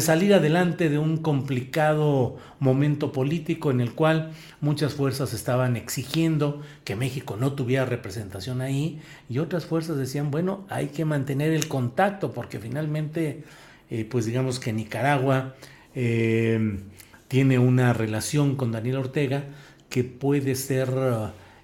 salir 0.00 0.32
adelante 0.34 0.88
de 0.88 0.98
un 0.98 1.18
complicado 1.18 2.38
momento 2.58 3.12
político 3.12 3.70
en 3.70 3.80
el 3.80 3.92
cual 3.92 4.32
muchas 4.60 4.94
fuerzas 4.94 5.34
estaban 5.34 5.76
exigiendo 5.76 6.62
que 6.84 6.96
México 6.96 7.36
no 7.38 7.52
tuviera 7.52 7.84
representación 7.84 8.60
ahí 8.60 9.00
y 9.28 9.38
otras 9.38 9.66
fuerzas 9.66 9.96
decían, 9.96 10.30
bueno, 10.30 10.64
hay 10.70 10.88
que 10.88 11.04
mantener 11.04 11.52
el 11.52 11.68
contacto 11.68 12.32
porque 12.32 12.58
finalmente, 12.58 13.44
eh, 13.90 14.04
pues 14.04 14.24
digamos 14.24 14.58
que 14.58 14.72
Nicaragua 14.72 15.54
eh, 15.94 16.78
tiene 17.28 17.58
una 17.58 17.92
relación 17.92 18.56
con 18.56 18.72
Daniel 18.72 18.96
Ortega, 18.96 19.44
que 19.88 20.04
puede 20.04 20.54
ser 20.54 20.88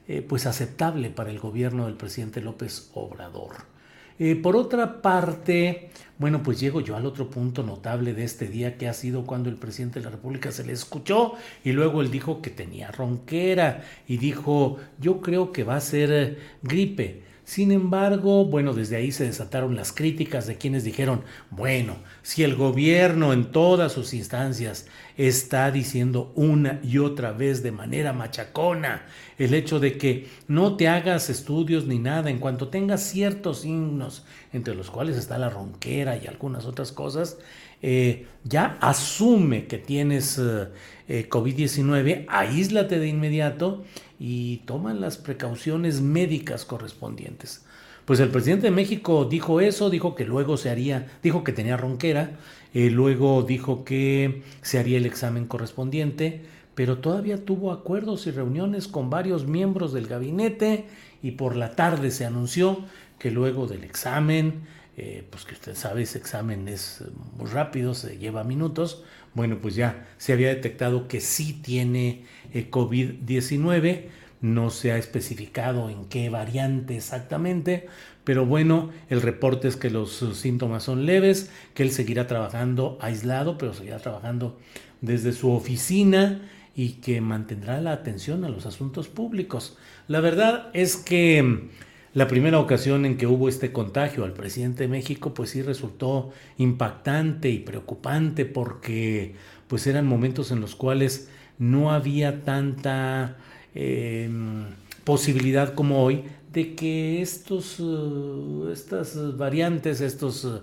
eh, 0.08 0.22
pues 0.22 0.46
aceptable 0.46 1.10
para 1.10 1.30
el 1.30 1.38
gobierno 1.38 1.86
del 1.86 1.94
presidente 1.94 2.40
López 2.40 2.90
Obrador. 2.94 3.75
Eh, 4.18 4.34
por 4.36 4.56
otra 4.56 5.02
parte, 5.02 5.90
bueno, 6.18 6.42
pues 6.42 6.58
llego 6.58 6.80
yo 6.80 6.96
al 6.96 7.04
otro 7.04 7.28
punto 7.28 7.62
notable 7.62 8.14
de 8.14 8.24
este 8.24 8.48
día 8.48 8.78
que 8.78 8.88
ha 8.88 8.94
sido 8.94 9.26
cuando 9.26 9.50
el 9.50 9.56
presidente 9.56 9.98
de 9.98 10.06
la 10.06 10.10
República 10.10 10.50
se 10.52 10.64
le 10.64 10.72
escuchó 10.72 11.34
y 11.64 11.72
luego 11.72 12.00
él 12.00 12.10
dijo 12.10 12.40
que 12.40 12.50
tenía 12.50 12.90
ronquera 12.90 13.84
y 14.08 14.16
dijo, 14.16 14.78
yo 14.98 15.20
creo 15.20 15.52
que 15.52 15.64
va 15.64 15.76
a 15.76 15.80
ser 15.80 16.38
gripe. 16.62 17.24
Sin 17.46 17.70
embargo, 17.70 18.44
bueno, 18.44 18.74
desde 18.74 18.96
ahí 18.96 19.12
se 19.12 19.22
desataron 19.22 19.76
las 19.76 19.92
críticas 19.92 20.48
de 20.48 20.58
quienes 20.58 20.82
dijeron, 20.82 21.22
bueno, 21.50 21.98
si 22.22 22.42
el 22.42 22.56
gobierno 22.56 23.32
en 23.32 23.52
todas 23.52 23.92
sus 23.92 24.14
instancias 24.14 24.86
está 25.16 25.70
diciendo 25.70 26.32
una 26.34 26.80
y 26.82 26.98
otra 26.98 27.30
vez 27.30 27.62
de 27.62 27.70
manera 27.70 28.12
machacona 28.12 29.06
el 29.38 29.54
hecho 29.54 29.78
de 29.78 29.96
que 29.96 30.26
no 30.48 30.76
te 30.76 30.88
hagas 30.88 31.30
estudios 31.30 31.86
ni 31.86 32.00
nada, 32.00 32.30
en 32.30 32.40
cuanto 32.40 32.66
tengas 32.66 33.04
ciertos 33.04 33.60
signos, 33.60 34.24
entre 34.52 34.74
los 34.74 34.90
cuales 34.90 35.16
está 35.16 35.38
la 35.38 35.48
ronquera 35.48 36.16
y 36.16 36.26
algunas 36.26 36.64
otras 36.64 36.90
cosas, 36.90 37.38
eh, 37.82 38.26
ya 38.44 38.78
asume 38.80 39.66
que 39.66 39.78
tienes 39.78 40.38
eh, 40.38 40.68
eh, 41.08 41.28
COVID-19, 41.28 42.26
aíslate 42.28 42.98
de 42.98 43.08
inmediato 43.08 43.84
y 44.18 44.58
toma 44.66 44.94
las 44.94 45.18
precauciones 45.18 46.00
médicas 46.00 46.64
correspondientes. 46.64 47.64
Pues 48.04 48.20
el 48.20 48.28
presidente 48.28 48.66
de 48.66 48.70
México 48.70 49.24
dijo 49.24 49.60
eso, 49.60 49.90
dijo 49.90 50.14
que 50.14 50.24
luego 50.24 50.56
se 50.56 50.70
haría, 50.70 51.06
dijo 51.22 51.42
que 51.42 51.52
tenía 51.52 51.76
ronquera, 51.76 52.38
luego 52.72 53.42
dijo 53.42 53.84
que 53.84 54.42
se 54.62 54.78
haría 54.78 54.98
el 54.98 55.06
examen 55.06 55.46
correspondiente, 55.46 56.42
pero 56.76 56.98
todavía 56.98 57.44
tuvo 57.44 57.72
acuerdos 57.72 58.28
y 58.28 58.30
reuniones 58.30 58.86
con 58.86 59.10
varios 59.10 59.46
miembros 59.46 59.92
del 59.92 60.06
gabinete 60.06 60.84
y 61.20 61.32
por 61.32 61.56
la 61.56 61.74
tarde 61.74 62.12
se 62.12 62.24
anunció 62.24 62.84
que 63.18 63.30
luego 63.30 63.66
del 63.66 63.82
examen, 63.82 64.60
eh, 64.98 65.26
pues 65.28 65.44
que 65.44 65.52
usted 65.52 65.74
sabe, 65.74 66.02
ese 66.02 66.16
examen 66.16 66.68
es 66.68 67.04
muy 67.36 67.50
rápido, 67.50 67.92
se 67.92 68.16
lleva 68.16 68.44
minutos, 68.44 69.04
bueno, 69.34 69.58
pues 69.60 69.74
ya 69.74 70.08
se 70.16 70.32
había 70.32 70.48
detectado 70.48 71.06
que 71.06 71.20
sí 71.20 71.52
tiene 71.52 72.24
eh, 72.54 72.70
COVID-19, 72.70 74.04
no 74.40 74.70
se 74.70 74.92
ha 74.92 74.96
especificado 74.96 75.90
en 75.90 76.06
qué 76.06 76.30
variante 76.30 76.96
exactamente, 76.96 77.88
pero 78.24 78.46
bueno, 78.46 78.90
el 79.10 79.20
reporte 79.20 79.68
es 79.68 79.76
que 79.76 79.90
los 79.90 80.24
síntomas 80.32 80.84
son 80.84 81.04
leves, 81.04 81.50
que 81.74 81.82
él 81.82 81.90
seguirá 81.90 82.26
trabajando 82.26 82.96
aislado, 83.02 83.58
pero 83.58 83.74
seguirá 83.74 83.98
trabajando 83.98 84.58
desde 85.02 85.34
su 85.34 85.50
oficina 85.50 86.40
y 86.74 86.94
que 86.94 87.20
mantendrá 87.20 87.82
la 87.82 87.92
atención 87.92 88.44
a 88.44 88.48
los 88.48 88.64
asuntos 88.64 89.08
públicos. 89.08 89.76
La 90.08 90.20
verdad 90.20 90.70
es 90.72 90.96
que 90.96 91.68
la 92.16 92.28
primera 92.28 92.58
ocasión 92.58 93.04
en 93.04 93.18
que 93.18 93.26
hubo 93.26 93.46
este 93.46 93.72
contagio 93.72 94.24
al 94.24 94.32
presidente 94.32 94.84
de 94.84 94.88
México, 94.88 95.34
pues 95.34 95.50
sí 95.50 95.60
resultó 95.60 96.30
impactante 96.56 97.50
y 97.50 97.58
preocupante 97.58 98.46
porque 98.46 99.34
pues 99.66 99.86
eran 99.86 100.06
momentos 100.06 100.50
en 100.50 100.62
los 100.62 100.74
cuales 100.74 101.28
no 101.58 101.92
había 101.92 102.40
tanta 102.42 103.36
em, 103.74 104.64
posibilidad 105.04 105.74
como 105.74 106.02
hoy 106.02 106.24
de 106.54 106.74
que 106.74 107.20
estos, 107.20 107.78
uh, 107.80 108.70
estas 108.72 109.36
variantes, 109.36 110.00
estos 110.00 110.42
uh, 110.46 110.62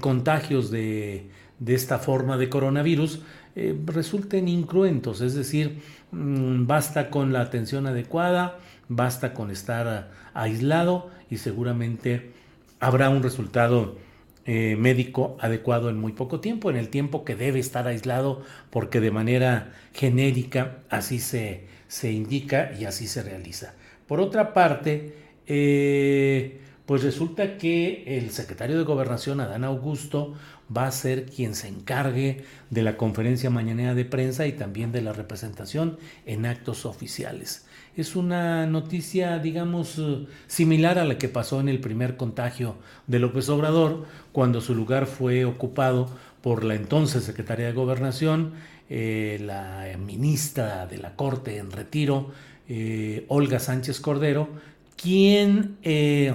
contagios 0.00 0.70
de, 0.70 1.28
de, 1.58 1.74
esta 1.74 1.98
forma 1.98 2.38
de 2.38 2.48
coronavirus 2.48 3.20
eh, 3.56 3.74
resulten 3.86 4.48
incruentos, 4.48 5.22
es 5.22 5.34
decir, 5.34 5.80
mm, 6.12 6.66
basta 6.66 7.08
con 7.08 7.32
la 7.32 7.40
atención 7.40 7.86
adecuada, 7.86 8.58
basta 8.88 9.32
con 9.32 9.50
estar 9.50 10.10
aislado 10.34 11.10
y 11.30 11.38
seguramente 11.38 12.32
habrá 12.80 13.08
un 13.08 13.22
resultado 13.22 13.96
eh, 14.44 14.76
médico 14.76 15.38
adecuado 15.40 15.88
en 15.88 15.98
muy 15.98 16.12
poco 16.12 16.38
tiempo, 16.40 16.70
en 16.70 16.76
el 16.76 16.90
tiempo 16.90 17.24
que 17.24 17.34
debe 17.34 17.58
estar 17.58 17.88
aislado, 17.88 18.42
porque 18.70 19.00
de 19.00 19.10
manera 19.10 19.72
genérica 19.94 20.78
así 20.90 21.18
se, 21.18 21.64
se 21.88 22.12
indica 22.12 22.72
y 22.78 22.84
así 22.84 23.08
se 23.08 23.22
realiza. 23.22 23.74
Por 24.06 24.20
otra 24.20 24.52
parte, 24.52 25.14
eh, 25.46 26.60
pues 26.86 27.02
resulta 27.02 27.58
que 27.58 28.04
el 28.16 28.30
secretario 28.30 28.78
de 28.78 28.84
Gobernación, 28.84 29.40
Adán 29.40 29.64
Augusto, 29.64 30.34
va 30.74 30.86
a 30.86 30.92
ser 30.92 31.26
quien 31.26 31.54
se 31.54 31.68
encargue 31.68 32.44
de 32.70 32.82
la 32.82 32.96
conferencia 32.96 33.50
mañanera 33.50 33.94
de 33.94 34.04
prensa 34.04 34.46
y 34.46 34.52
también 34.52 34.92
de 34.92 35.02
la 35.02 35.12
representación 35.12 35.98
en 36.26 36.46
actos 36.46 36.86
oficiales. 36.86 37.66
Es 37.96 38.14
una 38.14 38.66
noticia, 38.66 39.38
digamos, 39.38 40.00
similar 40.46 40.98
a 40.98 41.04
la 41.04 41.18
que 41.18 41.28
pasó 41.28 41.60
en 41.60 41.68
el 41.68 41.80
primer 41.80 42.16
contagio 42.16 42.76
de 43.06 43.18
López 43.18 43.48
Obrador, 43.48 44.06
cuando 44.32 44.60
su 44.60 44.74
lugar 44.74 45.06
fue 45.06 45.44
ocupado 45.44 46.08
por 46.40 46.62
la 46.62 46.74
entonces 46.74 47.24
secretaria 47.24 47.66
de 47.66 47.72
Gobernación, 47.72 48.52
eh, 48.88 49.38
la 49.40 49.86
ministra 49.98 50.86
de 50.86 50.98
la 50.98 51.16
Corte 51.16 51.56
en 51.56 51.72
retiro, 51.72 52.30
eh, 52.68 53.24
Olga 53.28 53.58
Sánchez 53.58 54.00
Cordero, 54.00 54.48
quien 54.96 55.76
eh, 55.82 56.34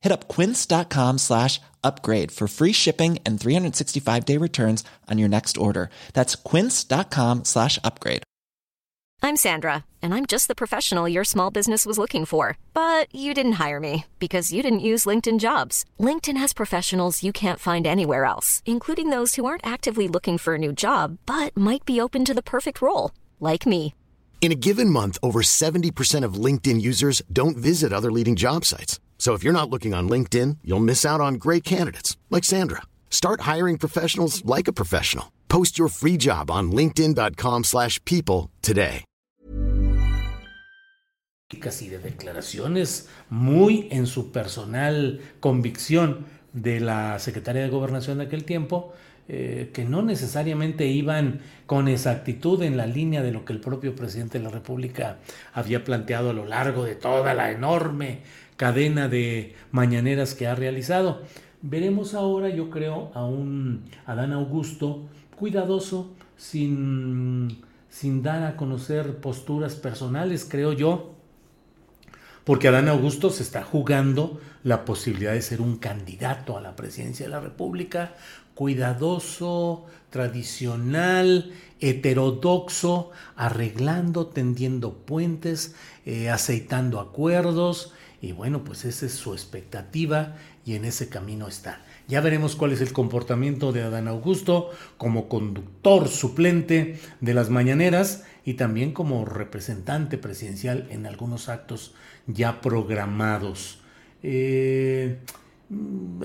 Hit 0.00 0.12
up 0.12 0.28
quince.com 0.28 1.18
slash 1.18 1.60
upgrade 1.84 2.32
for 2.32 2.48
free 2.48 2.72
shipping 2.72 3.18
and 3.24 3.40
365 3.40 4.24
day 4.24 4.36
returns 4.36 4.82
on 5.08 5.18
your 5.18 5.28
next 5.28 5.56
order. 5.56 5.90
That's 6.14 6.34
quince.com 6.34 7.44
slash 7.44 7.78
upgrade. 7.84 8.22
I'm 9.22 9.36
Sandra, 9.36 9.84
and 10.00 10.14
I'm 10.14 10.24
just 10.24 10.48
the 10.48 10.54
professional 10.54 11.06
your 11.06 11.24
small 11.24 11.50
business 11.50 11.84
was 11.84 11.98
looking 11.98 12.24
for. 12.24 12.56
But 12.72 13.14
you 13.14 13.34
didn't 13.34 13.60
hire 13.64 13.78
me 13.78 14.06
because 14.18 14.52
you 14.52 14.62
didn't 14.62 14.88
use 14.92 15.04
LinkedIn 15.04 15.38
jobs. 15.38 15.84
LinkedIn 15.98 16.38
has 16.38 16.54
professionals 16.54 17.22
you 17.22 17.32
can't 17.32 17.58
find 17.60 17.86
anywhere 17.86 18.24
else, 18.24 18.62
including 18.64 19.10
those 19.10 19.34
who 19.34 19.44
aren't 19.44 19.66
actively 19.66 20.08
looking 20.08 20.38
for 20.38 20.54
a 20.54 20.58
new 20.58 20.72
job, 20.72 21.18
but 21.26 21.54
might 21.56 21.84
be 21.84 22.00
open 22.00 22.24
to 22.24 22.34
the 22.34 22.42
perfect 22.42 22.80
role, 22.80 23.10
like 23.38 23.66
me. 23.66 23.94
In 24.40 24.52
a 24.52 24.62
given 24.68 24.88
month, 24.88 25.18
over 25.22 25.42
70% 25.42 26.24
of 26.24 26.44
LinkedIn 26.44 26.80
users 26.80 27.20
don't 27.30 27.58
visit 27.58 27.92
other 27.92 28.10
leading 28.10 28.36
job 28.36 28.64
sites. 28.64 28.98
So 29.20 29.34
if 29.34 29.44
you're 29.44 29.52
not 29.52 29.68
looking 29.68 29.92
on 29.92 30.08
LinkedIn, 30.08 30.56
you'll 30.64 30.80
miss 30.80 31.04
out 31.04 31.20
on 31.20 31.34
great 31.34 31.62
candidates 31.62 32.16
like 32.30 32.42
Sandra. 32.42 32.80
Start 33.10 33.42
hiring 33.42 33.76
professionals 33.76 34.42
like 34.46 34.66
a 34.66 34.72
professional. 34.72 35.26
Post 35.46 35.78
your 35.78 35.88
free 35.88 36.16
job 36.16 36.50
on 36.50 36.72
linkedin.com/people 36.72 38.48
today. 38.62 39.04
declaraciones 42.02 43.08
muy 43.28 43.88
en 43.90 44.06
su 44.06 44.30
personal 44.30 45.20
convicción 45.40 46.24
de 46.52 46.80
la 46.80 47.18
de 47.18 47.68
Gobernación 47.68 48.18
de 48.18 48.24
aquel 48.24 48.44
tiempo, 48.44 48.94
eh, 49.28 49.70
que 49.74 49.84
no 49.84 50.02
necesariamente 50.02 50.86
iban 50.86 51.40
con 51.66 51.88
exactitud 51.88 52.62
en 52.62 52.76
la 52.76 52.86
línea 52.86 53.22
de 53.22 53.32
lo 53.32 53.44
que 53.44 53.52
el 53.52 53.60
propio 53.60 53.94
presidente 53.94 54.38
de 54.38 54.44
la 54.44 54.50
República 54.50 55.18
había 55.52 55.84
planteado 55.84 56.30
a 56.30 56.32
lo 56.32 56.46
largo 56.46 56.84
de 56.84 56.94
toda 56.94 57.34
la 57.34 57.50
enorme 57.50 58.22
cadena 58.60 59.08
de 59.08 59.54
mañaneras 59.70 60.34
que 60.34 60.46
ha 60.46 60.54
realizado. 60.54 61.22
Veremos 61.62 62.12
ahora, 62.12 62.50
yo 62.50 62.68
creo, 62.68 63.10
a 63.14 63.24
un 63.24 63.84
Adán 64.04 64.34
Augusto 64.34 65.08
cuidadoso, 65.34 66.12
sin, 66.36 67.62
sin 67.88 68.22
dar 68.22 68.42
a 68.42 68.58
conocer 68.58 69.16
posturas 69.16 69.76
personales, 69.76 70.46
creo 70.46 70.74
yo, 70.74 71.14
porque 72.44 72.68
Adán 72.68 72.88
Augusto 72.88 73.30
se 73.30 73.44
está 73.44 73.62
jugando 73.62 74.38
la 74.62 74.84
posibilidad 74.84 75.32
de 75.32 75.40
ser 75.40 75.62
un 75.62 75.78
candidato 75.78 76.58
a 76.58 76.60
la 76.60 76.76
presidencia 76.76 77.24
de 77.24 77.30
la 77.30 77.40
República, 77.40 78.14
cuidadoso, 78.54 79.86
tradicional, 80.10 81.50
heterodoxo, 81.80 83.10
arreglando, 83.36 84.26
tendiendo 84.26 84.98
puentes, 84.98 85.74
eh, 86.04 86.28
aceitando 86.28 87.00
acuerdos, 87.00 87.94
y 88.22 88.32
bueno, 88.32 88.64
pues 88.64 88.84
esa 88.84 89.06
es 89.06 89.12
su 89.12 89.32
expectativa 89.32 90.36
y 90.66 90.74
en 90.74 90.84
ese 90.84 91.08
camino 91.08 91.48
está. 91.48 91.80
Ya 92.06 92.20
veremos 92.20 92.54
cuál 92.54 92.72
es 92.72 92.80
el 92.80 92.92
comportamiento 92.92 93.72
de 93.72 93.82
Adán 93.82 94.08
Augusto 94.08 94.70
como 94.98 95.28
conductor 95.28 96.08
suplente 96.08 96.98
de 97.20 97.34
las 97.34 97.48
mañaneras 97.48 98.24
y 98.44 98.54
también 98.54 98.92
como 98.92 99.24
representante 99.24 100.18
presidencial 100.18 100.86
en 100.90 101.06
algunos 101.06 101.48
actos 101.48 101.94
ya 102.26 102.60
programados. 102.60 103.80
Eh, 104.22 105.18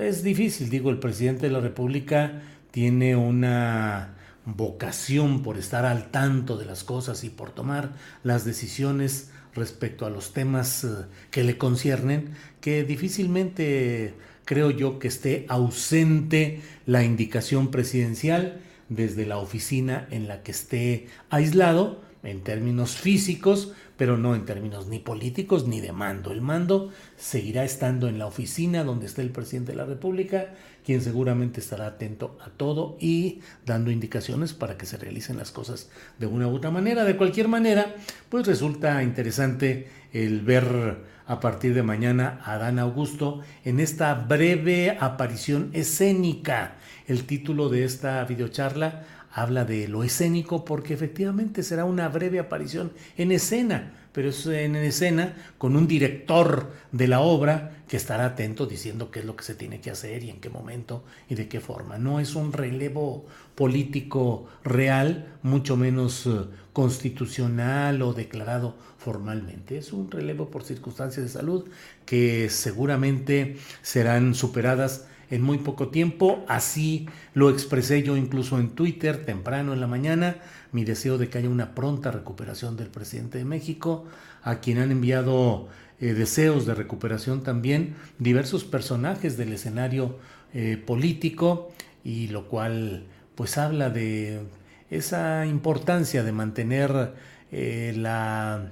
es 0.00 0.22
difícil, 0.22 0.68
digo, 0.68 0.90
el 0.90 0.98
presidente 0.98 1.46
de 1.46 1.52
la 1.52 1.60
República 1.60 2.42
tiene 2.72 3.16
una 3.16 4.16
vocación 4.44 5.42
por 5.42 5.56
estar 5.56 5.86
al 5.86 6.10
tanto 6.10 6.56
de 6.58 6.66
las 6.66 6.84
cosas 6.84 7.24
y 7.24 7.30
por 7.30 7.50
tomar 7.50 7.94
las 8.22 8.44
decisiones 8.44 9.30
respecto 9.56 10.06
a 10.06 10.10
los 10.10 10.32
temas 10.32 10.84
eh, 10.84 10.88
que 11.30 11.44
le 11.44 11.58
conciernen, 11.58 12.30
que 12.60 12.84
difícilmente 12.84 14.14
creo 14.44 14.70
yo 14.70 14.98
que 14.98 15.08
esté 15.08 15.44
ausente 15.48 16.60
la 16.86 17.02
indicación 17.02 17.70
presidencial 17.70 18.60
desde 18.88 19.26
la 19.26 19.38
oficina 19.38 20.06
en 20.10 20.28
la 20.28 20.42
que 20.42 20.52
esté 20.52 21.08
aislado 21.30 22.05
en 22.26 22.42
términos 22.42 22.96
físicos, 22.96 23.72
pero 23.96 24.18
no 24.18 24.34
en 24.34 24.44
términos 24.44 24.88
ni 24.88 24.98
políticos 24.98 25.66
ni 25.66 25.80
de 25.80 25.92
mando. 25.92 26.32
El 26.32 26.42
mando 26.42 26.90
seguirá 27.16 27.64
estando 27.64 28.08
en 28.08 28.18
la 28.18 28.26
oficina 28.26 28.84
donde 28.84 29.06
está 29.06 29.22
el 29.22 29.30
presidente 29.30 29.72
de 29.72 29.78
la 29.78 29.86
República, 29.86 30.54
quien 30.84 31.00
seguramente 31.00 31.60
estará 31.60 31.86
atento 31.86 32.36
a 32.44 32.50
todo 32.50 32.96
y 33.00 33.40
dando 33.64 33.90
indicaciones 33.90 34.52
para 34.52 34.76
que 34.76 34.86
se 34.86 34.96
realicen 34.96 35.36
las 35.36 35.52
cosas 35.52 35.88
de 36.18 36.26
una 36.26 36.48
u 36.48 36.56
otra 36.56 36.70
manera. 36.70 37.04
De 37.04 37.16
cualquier 37.16 37.48
manera, 37.48 37.94
pues 38.28 38.46
resulta 38.46 39.02
interesante 39.02 39.88
el 40.12 40.40
ver 40.40 41.16
a 41.26 41.40
partir 41.40 41.74
de 41.74 41.82
mañana 41.82 42.40
a 42.44 42.58
Dan 42.58 42.78
Augusto 42.78 43.40
en 43.64 43.80
esta 43.80 44.14
breve 44.14 44.96
aparición 45.00 45.70
escénica. 45.72 46.76
El 47.06 47.24
título 47.24 47.68
de 47.68 47.84
esta 47.84 48.24
videocharla 48.24 49.04
habla 49.32 49.64
de 49.64 49.86
lo 49.86 50.02
escénico 50.02 50.64
porque 50.64 50.94
efectivamente 50.94 51.62
será 51.62 51.84
una 51.84 52.08
breve 52.08 52.40
aparición 52.40 52.90
en 53.16 53.30
escena, 53.30 53.92
pero 54.12 54.30
es 54.30 54.46
en 54.46 54.74
escena 54.74 55.36
con 55.58 55.76
un 55.76 55.86
director 55.86 56.72
de 56.90 57.06
la 57.06 57.20
obra 57.20 57.76
que 57.86 57.96
estará 57.96 58.24
atento 58.24 58.66
diciendo 58.66 59.10
qué 59.10 59.20
es 59.20 59.24
lo 59.24 59.36
que 59.36 59.44
se 59.44 59.54
tiene 59.54 59.80
que 59.80 59.90
hacer 59.90 60.24
y 60.24 60.30
en 60.30 60.40
qué 60.40 60.48
momento 60.48 61.04
y 61.28 61.36
de 61.36 61.48
qué 61.48 61.60
forma. 61.60 61.98
No 61.98 62.18
es 62.18 62.34
un 62.34 62.52
relevo 62.52 63.26
político 63.54 64.48
real, 64.64 65.26
mucho 65.42 65.76
menos 65.76 66.26
eh, 66.26 66.30
constitucional 66.72 68.02
o 68.02 68.14
declarado 68.14 68.74
formalmente. 68.98 69.78
Es 69.78 69.92
un 69.92 70.10
relevo 70.10 70.50
por 70.50 70.64
circunstancias 70.64 71.24
de 71.24 71.30
salud 71.30 71.66
que 72.04 72.48
seguramente 72.50 73.58
serán 73.82 74.34
superadas 74.34 75.06
en 75.30 75.42
muy 75.42 75.58
poco 75.58 75.88
tiempo. 75.88 76.44
Así 76.48 77.08
lo 77.34 77.50
expresé 77.50 78.02
yo 78.02 78.16
incluso 78.16 78.58
en 78.58 78.70
Twitter 78.70 79.24
temprano 79.24 79.72
en 79.72 79.80
la 79.80 79.86
mañana, 79.86 80.36
mi 80.72 80.84
deseo 80.84 81.18
de 81.18 81.28
que 81.28 81.38
haya 81.38 81.48
una 81.48 81.74
pronta 81.74 82.10
recuperación 82.10 82.76
del 82.76 82.88
presidente 82.88 83.38
de 83.38 83.44
México, 83.44 84.04
a 84.42 84.60
quien 84.60 84.78
han 84.78 84.92
enviado 84.92 85.68
eh, 85.98 86.12
deseos 86.12 86.66
de 86.66 86.74
recuperación 86.74 87.42
también 87.42 87.96
diversos 88.18 88.64
personajes 88.64 89.36
del 89.36 89.52
escenario 89.52 90.18
eh, 90.52 90.76
político 90.76 91.72
y 92.04 92.28
lo 92.28 92.48
cual 92.48 93.06
pues 93.34 93.58
habla 93.58 93.90
de 93.90 94.42
esa 94.90 95.46
importancia 95.46 96.22
de 96.22 96.32
mantener 96.32 97.14
eh, 97.50 97.94
la 97.96 98.70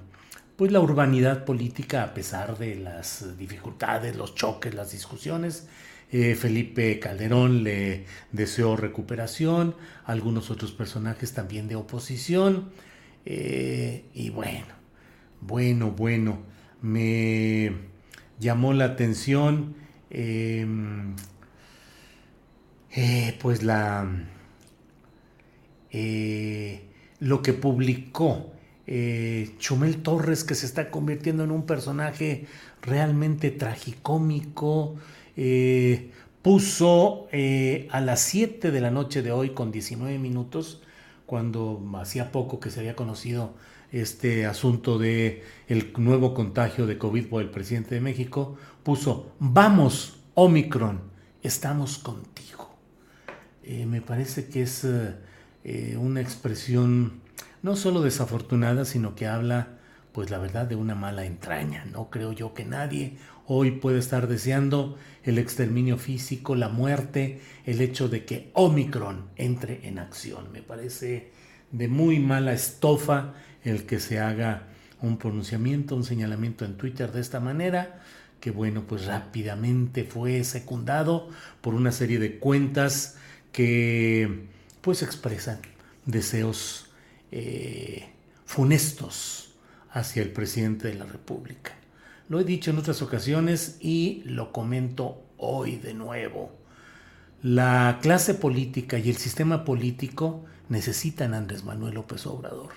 pues 0.56 0.70
la 0.70 0.80
urbanidad 0.80 1.44
política 1.44 2.04
a 2.04 2.14
pesar 2.14 2.58
de 2.58 2.76
las 2.76 3.36
dificultades, 3.36 4.16
los 4.16 4.34
choques, 4.34 4.72
las 4.74 4.92
discusiones 4.92 5.66
eh, 6.16 6.37
Felipe 6.37 7.00
Calderón 7.00 7.64
le 7.64 8.05
deseó 8.31 8.77
recuperación, 8.77 9.74
algunos 10.05 10.48
otros 10.48 10.70
personajes 10.70 11.35
también 11.35 11.66
de 11.66 11.74
oposición. 11.74 12.70
Eh, 13.27 14.05
y 14.14 14.31
bueno, 14.31 14.74
bueno, 15.40 15.90
bueno, 15.90 16.38
me 16.83 17.72
llamó 18.38 18.74
la 18.74 18.85
atención 18.85 19.74
em, 20.09 21.16
eh, 22.92 23.37
pues 23.40 23.64
la 23.64 24.09
lo 27.18 27.42
que 27.42 27.53
publicó 27.55 28.53
Chumel 29.59 30.03
Torres, 30.03 30.44
que 30.44 30.55
se 30.55 30.66
está 30.66 30.92
convirtiendo 30.92 31.42
en 31.42 31.50
un 31.50 31.66
personaje 31.66 32.46
realmente 32.83 33.50
tragicómico, 33.50 34.96
puso 36.42 37.28
a 37.90 38.00
las 38.00 38.20
7 38.20 38.70
de 38.70 38.80
la 38.80 38.90
noche 38.90 39.22
de 39.22 39.32
hoy 39.32 39.50
con 39.50 39.72
19 39.72 40.18
minutos, 40.18 40.82
cuando 41.26 41.82
hacía 41.96 42.30
poco 42.32 42.60
que 42.60 42.70
se 42.70 42.80
había 42.80 42.96
conocido 42.96 43.54
este 43.94 44.44
asunto 44.44 44.98
de 44.98 45.44
el 45.68 45.92
nuevo 45.98 46.34
contagio 46.34 46.86
de 46.86 46.98
COVID 46.98 47.28
por 47.28 47.42
el 47.42 47.50
presidente 47.50 47.94
de 47.94 48.00
México, 48.00 48.56
puso, 48.82 49.32
vamos, 49.38 50.18
Omicron, 50.34 51.00
estamos 51.42 51.98
contigo. 51.98 52.74
Eh, 53.62 53.86
me 53.86 54.00
parece 54.00 54.48
que 54.48 54.62
es 54.62 54.82
eh, 54.84 55.14
eh, 55.62 55.96
una 55.96 56.20
expresión 56.20 57.20
no 57.62 57.76
solo 57.76 58.02
desafortunada, 58.02 58.84
sino 58.84 59.14
que 59.14 59.28
habla, 59.28 59.78
pues 60.12 60.28
la 60.28 60.38
verdad, 60.38 60.66
de 60.66 60.74
una 60.74 60.96
mala 60.96 61.24
entraña. 61.24 61.84
No 61.84 62.10
creo 62.10 62.32
yo 62.32 62.52
que 62.52 62.64
nadie 62.64 63.16
hoy 63.46 63.72
puede 63.72 63.98
estar 63.98 64.28
deseando 64.28 64.98
el 65.22 65.38
exterminio 65.38 65.98
físico, 65.98 66.54
la 66.54 66.68
muerte, 66.68 67.40
el 67.64 67.80
hecho 67.80 68.09
de 68.09 68.24
que 68.24 68.50
Omicron 68.54 69.30
entre 69.37 69.87
en 69.88 69.98
acción. 69.98 70.52
Me 70.52 70.62
parece 70.62 71.30
de 71.72 71.88
muy 71.88 72.18
mala 72.18 72.52
estofa 72.52 73.35
el 73.64 73.85
que 73.85 74.00
se 74.00 74.20
haga 74.20 74.68
un 75.00 75.18
pronunciamiento, 75.18 75.96
un 75.96 76.04
señalamiento 76.04 76.64
en 76.64 76.76
Twitter 76.76 77.12
de 77.12 77.20
esta 77.20 77.40
manera, 77.40 78.02
que 78.40 78.50
bueno, 78.50 78.85
pues 78.87 79.07
rápidamente 79.07 80.04
fue 80.04 80.44
secundado 80.44 81.30
por 81.61 81.74
una 81.74 81.92
serie 81.92 82.18
de 82.18 82.38
cuentas 82.38 83.16
que 83.52 84.46
pues 84.80 85.02
expresan 85.02 85.61
deseos 86.04 86.90
eh, 87.33 88.07
funestos 88.44 89.54
hacia 89.90 90.22
el 90.22 90.30
presidente 90.30 90.88
de 90.88 90.94
la 90.94 91.07
República. 91.07 91.72
Lo 92.28 92.40
he 92.40 92.44
dicho 92.44 92.70
en 92.70 92.78
otras 92.78 93.02
ocasiones 93.02 93.76
y 93.80 94.22
lo 94.24 94.52
comento 94.52 95.22
hoy 95.37 95.76
de 95.76 95.94
nuevo. 95.94 96.52
La 97.42 97.98
clase 98.00 98.34
política 98.34 98.98
y 98.98 99.10
el 99.10 99.16
sistema 99.16 99.64
político 99.64 100.44
necesitan 100.68 101.34
Andrés 101.34 101.64
Manuel 101.64 101.94
López 101.94 102.26
Obrador. 102.26 102.70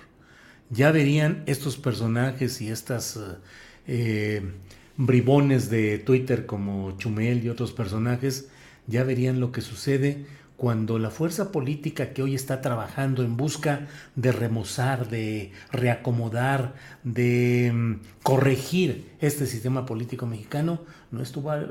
Ya 0.70 0.92
verían 0.92 1.42
estos 1.46 1.78
personajes 1.78 2.60
y 2.60 2.68
estas 2.68 3.16
eh, 3.16 3.20
eh, 3.86 4.52
bribones 4.98 5.70
de 5.70 5.98
Twitter 5.98 6.44
como 6.44 6.98
Chumel 6.98 7.42
y 7.42 7.48
otros 7.48 7.72
personajes, 7.72 8.48
ya 8.86 9.04
verían 9.04 9.40
lo 9.40 9.52
que 9.52 9.62
sucede 9.62 10.26
cuando 10.58 10.98
la 10.98 11.10
fuerza 11.10 11.52
política 11.52 12.12
que 12.12 12.20
hoy 12.20 12.34
está 12.34 12.60
trabajando 12.60 13.22
en 13.22 13.36
busca 13.36 13.86
de 14.16 14.32
remozar, 14.32 15.08
de 15.08 15.52
reacomodar, 15.70 16.74
de 17.04 17.70
mm, 17.72 18.00
corregir 18.24 19.08
este 19.20 19.46
sistema 19.46 19.86
político 19.86 20.26
mexicano, 20.26 20.80
no, 21.12 21.22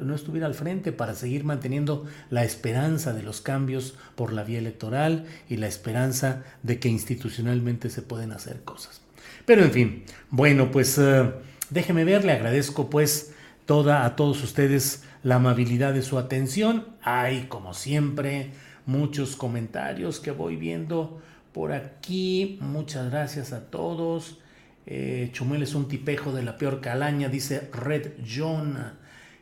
no 0.02 0.15
estuviera 0.15 0.47
al 0.47 0.54
frente 0.54 0.93
para 0.93 1.15
seguir 1.15 1.43
manteniendo 1.43 2.06
la 2.30 2.45
esperanza 2.45 3.12
de 3.12 3.23
los 3.23 3.41
cambios 3.41 3.95
por 4.15 4.32
la 4.32 4.45
vía 4.45 4.60
electoral 4.60 5.26
y 5.50 5.58
la 5.58 5.67
esperanza 5.67 6.45
de 6.63 6.80
que 6.80 6.88
institucionalmente 6.88 7.89
se 7.89 8.02
pueden 8.02 8.32
hacer 8.32 8.63
cosas. 8.63 9.02
Pero 9.45 9.63
en 9.63 9.71
fin, 9.71 10.04
bueno, 10.30 10.71
pues 10.71 10.97
eh, 10.97 11.30
déjeme 11.71 12.06
ver, 12.06 12.23
le 12.23 12.32
agradezco 12.32 12.89
pues 12.89 13.34
toda 13.65 14.06
a 14.06 14.15
todos 14.15 14.41
ustedes 14.45 15.04
la 15.23 15.36
amabilidad 15.36 15.93
de 15.93 16.04
su 16.04 16.17
atención. 16.17 16.86
Hay, 17.02 17.47
como 17.50 17.73
siempre, 17.73 18.52
muchos 18.88 19.36
comentarios 19.36 20.19
que 20.19 20.32
voy 20.32 20.56
viendo 20.56 21.21
por 21.54 21.73
aquí. 21.73 22.58
Muchas 22.62 23.12
gracias 23.12 23.54
a 23.54 23.69
todos. 23.69 24.39
Eh, 24.88 25.30
Chumel 25.34 25.62
es 25.62 25.76
un 25.76 25.88
tipejo 25.88 26.32
de 26.32 26.41
la 26.41 26.58
peor 26.58 26.82
calaña, 26.82 27.30
dice 27.30 27.69
Red 27.71 28.13
John. 28.26 28.78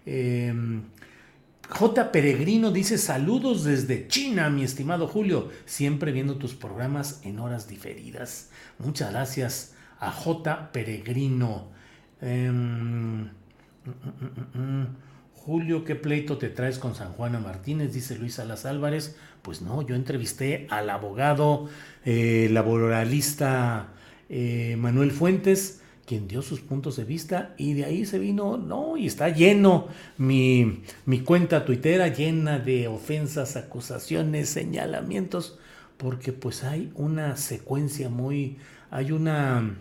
Em, 0.06 0.84
J. 1.70 2.12
Peregrino 2.12 2.72
dice 2.72 2.98
saludos 2.98 3.64
desde 3.64 4.08
China, 4.08 4.50
mi 4.50 4.64
estimado 4.64 5.08
Julio, 5.08 5.50
siempre 5.66 6.12
viendo 6.12 6.38
tus 6.38 6.54
programas 6.54 7.22
en 7.24 7.40
horas 7.40 7.68
diferidas. 7.68 8.50
Muchas 8.80 9.12
gracias 9.12 9.76
a 10.00 10.12
J. 10.12 10.72
Peregrino. 10.72 11.70
Em, 12.22 13.22
mm, 13.22 13.30
mm, 13.86 14.60
mm, 14.60 14.88
Julio, 15.46 15.84
¿qué 15.84 15.94
pleito 15.94 16.40
te 16.40 16.50
traes 16.50 16.80
con 16.80 16.96
San 16.96 17.12
Juana 17.14 17.40
Martínez? 17.40 17.94
Dice 17.94 18.18
Luis 18.18 18.34
Salas 18.34 18.66
Álvarez. 18.66 19.16
Pues 19.44 19.62
no, 19.62 19.84
yo 19.84 19.94
entrevisté 19.94 20.66
al 20.72 20.90
abogado 20.90 21.70
eh, 22.04 22.50
laboralista 22.52 23.90
eh, 24.28 24.76
Manuel 24.80 25.12
Fuentes, 25.12 25.84
quien 26.08 26.28
dio 26.28 26.42
sus 26.42 26.62
puntos 26.62 26.96
de 26.96 27.04
vista 27.04 27.54
y 27.60 27.76
de 27.76 27.86
ahí 27.86 28.08
se 28.08 28.18
vino, 28.18 28.58
no, 28.58 28.98
y 28.98 29.06
está 29.06 29.30
lleno 29.30 29.88
mi, 30.18 30.82
mi 31.06 31.20
cuenta 31.20 31.64
tuitera, 31.64 32.08
llena 32.08 32.58
de 32.58 32.88
ofensas, 32.88 33.56
acusaciones, 33.56 34.50
señalamientos, 34.50 35.60
porque 35.98 36.34
pues 36.34 36.64
hay 36.64 36.92
una 36.96 37.38
secuencia 37.38 38.10
muy, 38.10 38.58
hay 38.90 39.12
una 39.12 39.76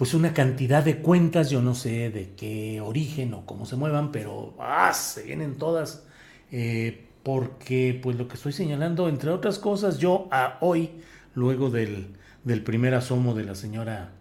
pues 0.00 0.14
una 0.14 0.32
cantidad 0.32 0.82
de 0.82 0.96
cuentas, 0.96 1.50
yo 1.50 1.60
no 1.60 1.74
sé 1.74 2.08
de 2.08 2.32
qué 2.34 2.80
origen 2.80 3.34
o 3.34 3.44
cómo 3.44 3.66
se 3.66 3.76
muevan, 3.76 4.12
pero 4.12 4.54
ah, 4.58 4.94
se 4.94 5.24
vienen 5.24 5.58
todas, 5.58 6.06
eh, 6.50 7.06
porque 7.22 8.00
pues 8.02 8.16
lo 8.16 8.26
que 8.26 8.36
estoy 8.36 8.52
señalando, 8.52 9.10
entre 9.10 9.28
otras 9.28 9.58
cosas, 9.58 9.98
yo 9.98 10.26
a 10.30 10.56
hoy, 10.62 11.02
luego 11.34 11.68
del, 11.68 12.16
del 12.44 12.62
primer 12.62 12.94
asomo 12.94 13.34
de 13.34 13.44
la 13.44 13.54
señora 13.54 14.12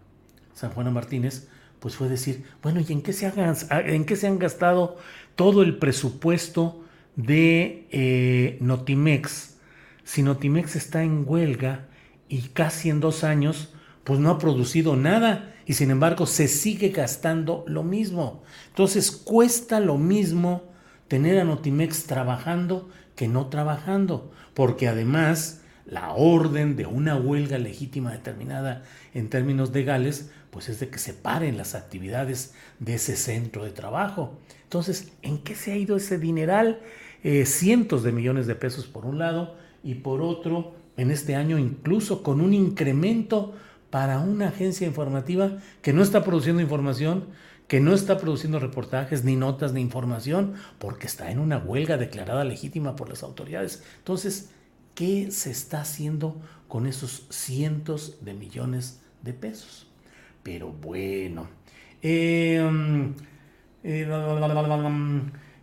San 0.53 0.71
Juana 0.71 0.91
Martínez, 0.91 1.47
pues 1.79 1.95
fue 1.95 2.09
decir, 2.09 2.43
bueno, 2.61 2.81
¿y 2.85 2.91
en 2.91 3.01
qué 3.01 3.13
se, 3.13 3.27
han, 3.27 3.55
en 3.71 4.03
qué 4.03 4.17
se 4.17 4.27
han 4.27 4.37
gastado 4.37 4.97
todo 5.37 5.63
el 5.63 5.77
presupuesto 5.77 6.83
de 7.15 7.87
eh, 7.91 8.57
Notimex? 8.59 9.55
Si 10.03 10.23
Notimex 10.23 10.75
está 10.75 11.03
en 11.03 11.23
huelga 11.25 11.87
y 12.27 12.49
casi 12.49 12.89
en 12.89 12.99
dos 12.99 13.23
años, 13.23 13.73
pues 14.03 14.19
no 14.19 14.29
ha 14.29 14.39
producido 14.39 14.97
nada 14.97 15.55
y 15.69 15.75
sin 15.75 15.91
embargo 15.91 16.25
se 16.25 16.47
sigue 16.47 16.89
gastando 16.89 17.63
lo 17.67 17.83
mismo. 17.83 18.41
Entonces 18.69 19.11
cuesta 19.11 19.79
lo 19.79 19.99
mismo 19.99 20.63
tener 21.07 21.39
a 21.39 21.43
Notimex 21.43 22.05
trabajando 22.05 22.89
que 23.15 23.27
no 23.27 23.49
trabajando, 23.49 24.31
porque 24.55 24.87
además 24.87 25.61
la 25.85 26.13
orden 26.13 26.75
de 26.75 26.87
una 26.87 27.17
huelga 27.17 27.59
legítima 27.59 28.11
determinada 28.11 28.81
en 29.13 29.29
términos 29.29 29.71
legales, 29.71 30.31
pues 30.49 30.69
es 30.69 30.79
de 30.79 30.89
que 30.89 30.97
se 30.97 31.13
paren 31.13 31.55
las 31.55 31.75
actividades 31.75 32.55
de 32.79 32.95
ese 32.95 33.15
centro 33.15 33.63
de 33.63 33.69
trabajo. 33.69 34.39
Entonces, 34.63 35.13
¿en 35.21 35.37
qué 35.37 35.53
se 35.53 35.71
ha 35.71 35.77
ido 35.77 35.97
ese 35.97 36.17
dineral? 36.17 36.79
Eh, 37.23 37.45
cientos 37.45 38.01
de 38.01 38.11
millones 38.11 38.47
de 38.47 38.55
pesos 38.55 38.87
por 38.87 39.05
un 39.05 39.19
lado 39.19 39.55
y 39.83 39.93
por 39.93 40.23
otro, 40.23 40.73
en 40.97 41.11
este 41.11 41.35
año 41.35 41.59
incluso 41.59 42.23
con 42.23 42.41
un 42.41 42.55
incremento 42.55 43.53
para 43.89 44.19
una 44.19 44.49
agencia 44.49 44.87
informativa 44.87 45.57
que 45.81 45.93
no 45.93 46.03
está 46.03 46.23
produciendo 46.23 46.61
información, 46.61 47.27
que 47.67 47.79
no 47.79 47.93
está 47.93 48.17
produciendo 48.17 48.59
reportajes, 48.59 49.23
ni 49.23 49.35
notas, 49.35 49.73
ni 49.73 49.81
información, 49.81 50.55
porque 50.79 51.07
está 51.07 51.31
en 51.31 51.39
una 51.39 51.57
huelga 51.57 51.97
declarada 51.97 52.43
legítima 52.43 52.95
por 52.95 53.09
las 53.09 53.23
autoridades. 53.23 53.83
Entonces, 53.99 54.49
¿qué 54.95 55.31
se 55.31 55.51
está 55.51 55.81
haciendo 55.81 56.41
con 56.67 56.87
esos 56.87 57.27
cientos 57.29 58.17
de 58.21 58.33
millones 58.33 59.01
de 59.21 59.33
pesos? 59.33 59.87
Pero 60.43 60.71
bueno. 60.71 61.47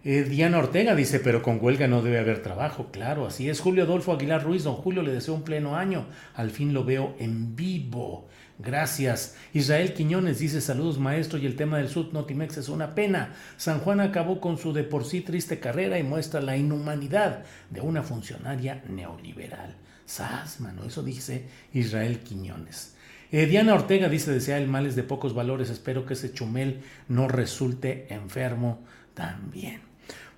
Eh, 0.08 0.22
Diana 0.22 0.58
Ortega 0.58 0.94
dice, 0.94 1.18
pero 1.18 1.42
con 1.42 1.58
huelga 1.60 1.88
no 1.88 2.00
debe 2.00 2.20
haber 2.20 2.40
trabajo. 2.40 2.92
Claro, 2.92 3.26
así 3.26 3.50
es. 3.50 3.58
Julio 3.58 3.82
Adolfo 3.82 4.12
Aguilar 4.12 4.44
Ruiz, 4.44 4.62
don 4.62 4.76
Julio, 4.76 5.02
le 5.02 5.12
deseo 5.12 5.34
un 5.34 5.42
pleno 5.42 5.74
año. 5.74 6.06
Al 6.34 6.50
fin 6.50 6.72
lo 6.72 6.84
veo 6.84 7.16
en 7.18 7.56
vivo. 7.56 8.28
Gracias. 8.60 9.36
Israel 9.52 9.94
Quiñones 9.94 10.38
dice, 10.38 10.60
saludos 10.60 11.00
maestro, 11.00 11.40
y 11.40 11.46
el 11.46 11.56
tema 11.56 11.78
del 11.78 11.88
Sud 11.88 12.12
Notimex 12.12 12.56
es 12.56 12.68
una 12.68 12.94
pena. 12.94 13.34
San 13.56 13.80
Juan 13.80 13.98
acabó 13.98 14.40
con 14.40 14.58
su 14.58 14.72
de 14.72 14.84
por 14.84 15.04
sí 15.04 15.22
triste 15.22 15.58
carrera 15.58 15.98
y 15.98 16.04
muestra 16.04 16.40
la 16.40 16.56
inhumanidad 16.56 17.44
de 17.70 17.80
una 17.80 18.04
funcionaria 18.04 18.84
neoliberal. 18.88 19.74
Sas, 20.04 20.60
mano, 20.60 20.84
eso 20.84 21.02
dice 21.02 21.46
Israel 21.72 22.20
Quiñones. 22.20 22.94
Eh, 23.32 23.46
Diana 23.46 23.74
Ortega 23.74 24.08
dice, 24.08 24.30
desea 24.30 24.58
el 24.58 24.68
mal 24.68 24.86
es 24.86 24.94
de 24.94 25.02
pocos 25.02 25.34
valores, 25.34 25.68
espero 25.68 26.06
que 26.06 26.14
ese 26.14 26.32
chumel 26.32 26.82
no 27.08 27.26
resulte 27.26 28.06
enfermo 28.14 28.84
también. 29.14 29.80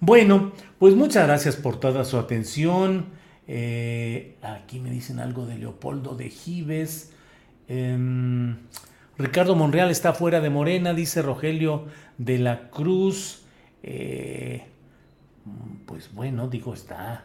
Bueno, 0.00 0.52
pues 0.78 0.94
muchas 0.94 1.26
gracias 1.26 1.56
por 1.56 1.80
toda 1.80 2.04
su 2.04 2.18
atención. 2.18 3.06
Eh, 3.46 4.36
aquí 4.42 4.78
me 4.80 4.90
dicen 4.90 5.18
algo 5.20 5.46
de 5.46 5.58
Leopoldo 5.58 6.14
de 6.14 6.30
Gives. 6.30 7.12
Em, 7.66 8.56
Ricardo 9.18 9.56
Monreal 9.56 9.90
está 9.90 10.14
fuera 10.14 10.40
de 10.40 10.50
Morena, 10.50 10.94
dice 10.94 11.22
Rogelio 11.22 11.86
de 12.18 12.38
la 12.38 12.70
Cruz. 12.70 13.44
Eh, 13.82 14.66
pues 15.86 16.12
bueno, 16.12 16.48
digo, 16.48 16.74
está 16.74 17.24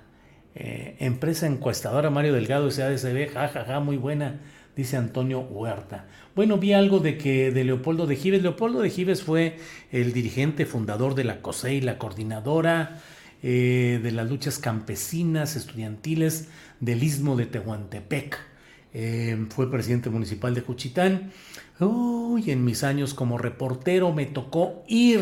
Eh, 0.55 0.97
empresa 0.99 1.47
encuestadora 1.47 2.11
Mario 2.11 2.33
Delgado 2.33 2.69
SADCB, 2.69 3.27
jajaja, 3.33 3.65
ja, 3.65 3.79
muy 3.79 3.97
buena, 3.97 4.39
dice 4.75 4.97
Antonio 4.97 5.39
Huerta. 5.41 6.05
Bueno, 6.35 6.57
vi 6.57 6.73
algo 6.73 6.99
de 6.99 7.17
que 7.17 7.51
de 7.51 7.63
Leopoldo 7.63 8.07
de 8.07 8.15
Gives. 8.15 8.41
Leopoldo 8.41 8.81
de 8.81 8.89
Gives 8.89 9.23
fue 9.23 9.57
el 9.91 10.13
dirigente 10.13 10.65
fundador 10.65 11.15
de 11.15 11.23
la 11.23 11.41
COSEI, 11.41 11.81
la 11.81 11.97
coordinadora 11.97 13.01
eh, 13.43 13.99
de 14.01 14.11
las 14.11 14.29
luchas 14.29 14.57
campesinas, 14.57 15.55
estudiantiles 15.55 16.47
del 16.79 17.03
istmo 17.03 17.35
de 17.35 17.45
Tehuantepec. 17.45 18.39
Eh, 18.95 19.47
fue 19.49 19.69
presidente 19.69 20.09
municipal 20.09 20.53
de 20.53 20.61
Juchitán. 20.61 21.31
Uy, 21.79 22.51
en 22.51 22.63
mis 22.63 22.83
años 22.83 23.13
como 23.13 23.37
reportero 23.37 24.13
me 24.13 24.25
tocó 24.25 24.83
ir 24.87 25.21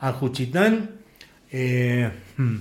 a 0.00 0.12
Juchitán. 0.12 0.90
Eh, 1.50 2.10
hmm, 2.36 2.56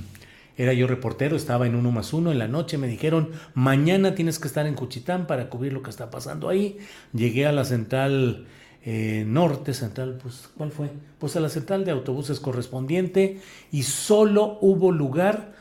era 0.57 0.73
yo 0.73 0.87
reportero, 0.87 1.35
estaba 1.35 1.65
en 1.65 1.75
uno 1.75 1.91
más 1.91 2.13
uno 2.13 2.31
en 2.31 2.39
la 2.39 2.47
noche, 2.47 2.77
me 2.77 2.87
dijeron, 2.87 3.31
mañana 3.53 4.15
tienes 4.15 4.39
que 4.39 4.47
estar 4.47 4.67
en 4.67 4.75
Cuchitán 4.75 5.27
para 5.27 5.49
cubrir 5.49 5.73
lo 5.73 5.81
que 5.81 5.89
está 5.89 6.09
pasando 6.09 6.49
ahí. 6.49 6.77
Llegué 7.13 7.45
a 7.47 7.51
la 7.51 7.65
central 7.65 8.45
eh, 8.83 9.23
norte, 9.27 9.73
central, 9.73 10.17
pues, 10.21 10.49
¿cuál 10.57 10.71
fue? 10.71 10.89
Pues 11.19 11.35
a 11.35 11.39
la 11.39 11.49
central 11.49 11.85
de 11.85 11.91
autobuses 11.91 12.39
correspondiente 12.39 13.39
y 13.71 13.83
solo 13.83 14.57
hubo 14.61 14.91
lugar 14.91 15.53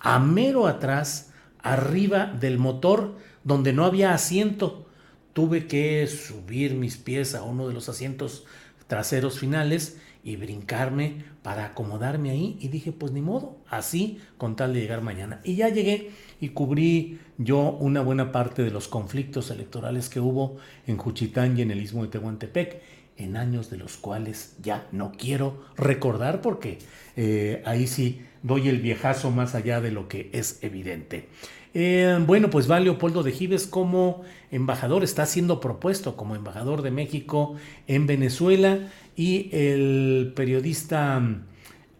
a 0.00 0.18
mero 0.18 0.66
atrás, 0.66 1.32
arriba 1.60 2.26
del 2.26 2.58
motor, 2.58 3.16
donde 3.44 3.72
no 3.72 3.84
había 3.84 4.14
asiento. 4.14 4.86
Tuve 5.32 5.66
que 5.66 6.06
subir 6.06 6.74
mis 6.74 6.96
pies 6.96 7.34
a 7.34 7.42
uno 7.42 7.68
de 7.68 7.74
los 7.74 7.88
asientos 7.88 8.44
traseros 8.86 9.38
finales 9.38 9.98
y 10.22 10.36
brincarme 10.36 11.24
para 11.42 11.66
acomodarme 11.66 12.30
ahí 12.30 12.58
y 12.60 12.68
dije 12.68 12.92
pues 12.92 13.12
ni 13.12 13.20
modo, 13.20 13.56
así 13.68 14.20
con 14.36 14.56
tal 14.56 14.74
de 14.74 14.80
llegar 14.80 15.02
mañana. 15.02 15.40
Y 15.44 15.56
ya 15.56 15.68
llegué 15.68 16.10
y 16.40 16.50
cubrí 16.50 17.18
yo 17.38 17.72
una 17.72 18.00
buena 18.02 18.32
parte 18.32 18.62
de 18.62 18.70
los 18.70 18.88
conflictos 18.88 19.50
electorales 19.50 20.08
que 20.08 20.20
hubo 20.20 20.56
en 20.86 20.96
Juchitán 20.96 21.58
y 21.58 21.62
en 21.62 21.70
el 21.70 21.82
istmo 21.82 22.02
de 22.02 22.08
Tehuantepec 22.08 22.82
en 23.16 23.36
años 23.36 23.68
de 23.70 23.76
los 23.76 23.96
cuales 23.96 24.56
ya 24.62 24.86
no 24.92 25.12
quiero 25.12 25.64
recordar 25.76 26.40
porque 26.40 26.78
eh, 27.16 27.62
ahí 27.66 27.86
sí 27.86 28.22
doy 28.42 28.68
el 28.68 28.80
viejazo 28.80 29.30
más 29.30 29.54
allá 29.54 29.80
de 29.80 29.90
lo 29.90 30.08
que 30.08 30.30
es 30.32 30.62
evidente. 30.62 31.28
Eh, 31.74 32.18
bueno, 32.26 32.48
pues 32.48 32.70
va 32.70 32.80
Leopoldo 32.80 33.22
de 33.22 33.32
Gives 33.32 33.66
como 33.66 34.22
embajador, 34.50 35.04
está 35.04 35.26
siendo 35.26 35.60
propuesto 35.60 36.16
como 36.16 36.34
embajador 36.34 36.82
de 36.82 36.90
México 36.90 37.56
en 37.86 38.06
Venezuela 38.06 38.78
y 39.18 39.50
el 39.50 40.32
periodista, 40.36 41.20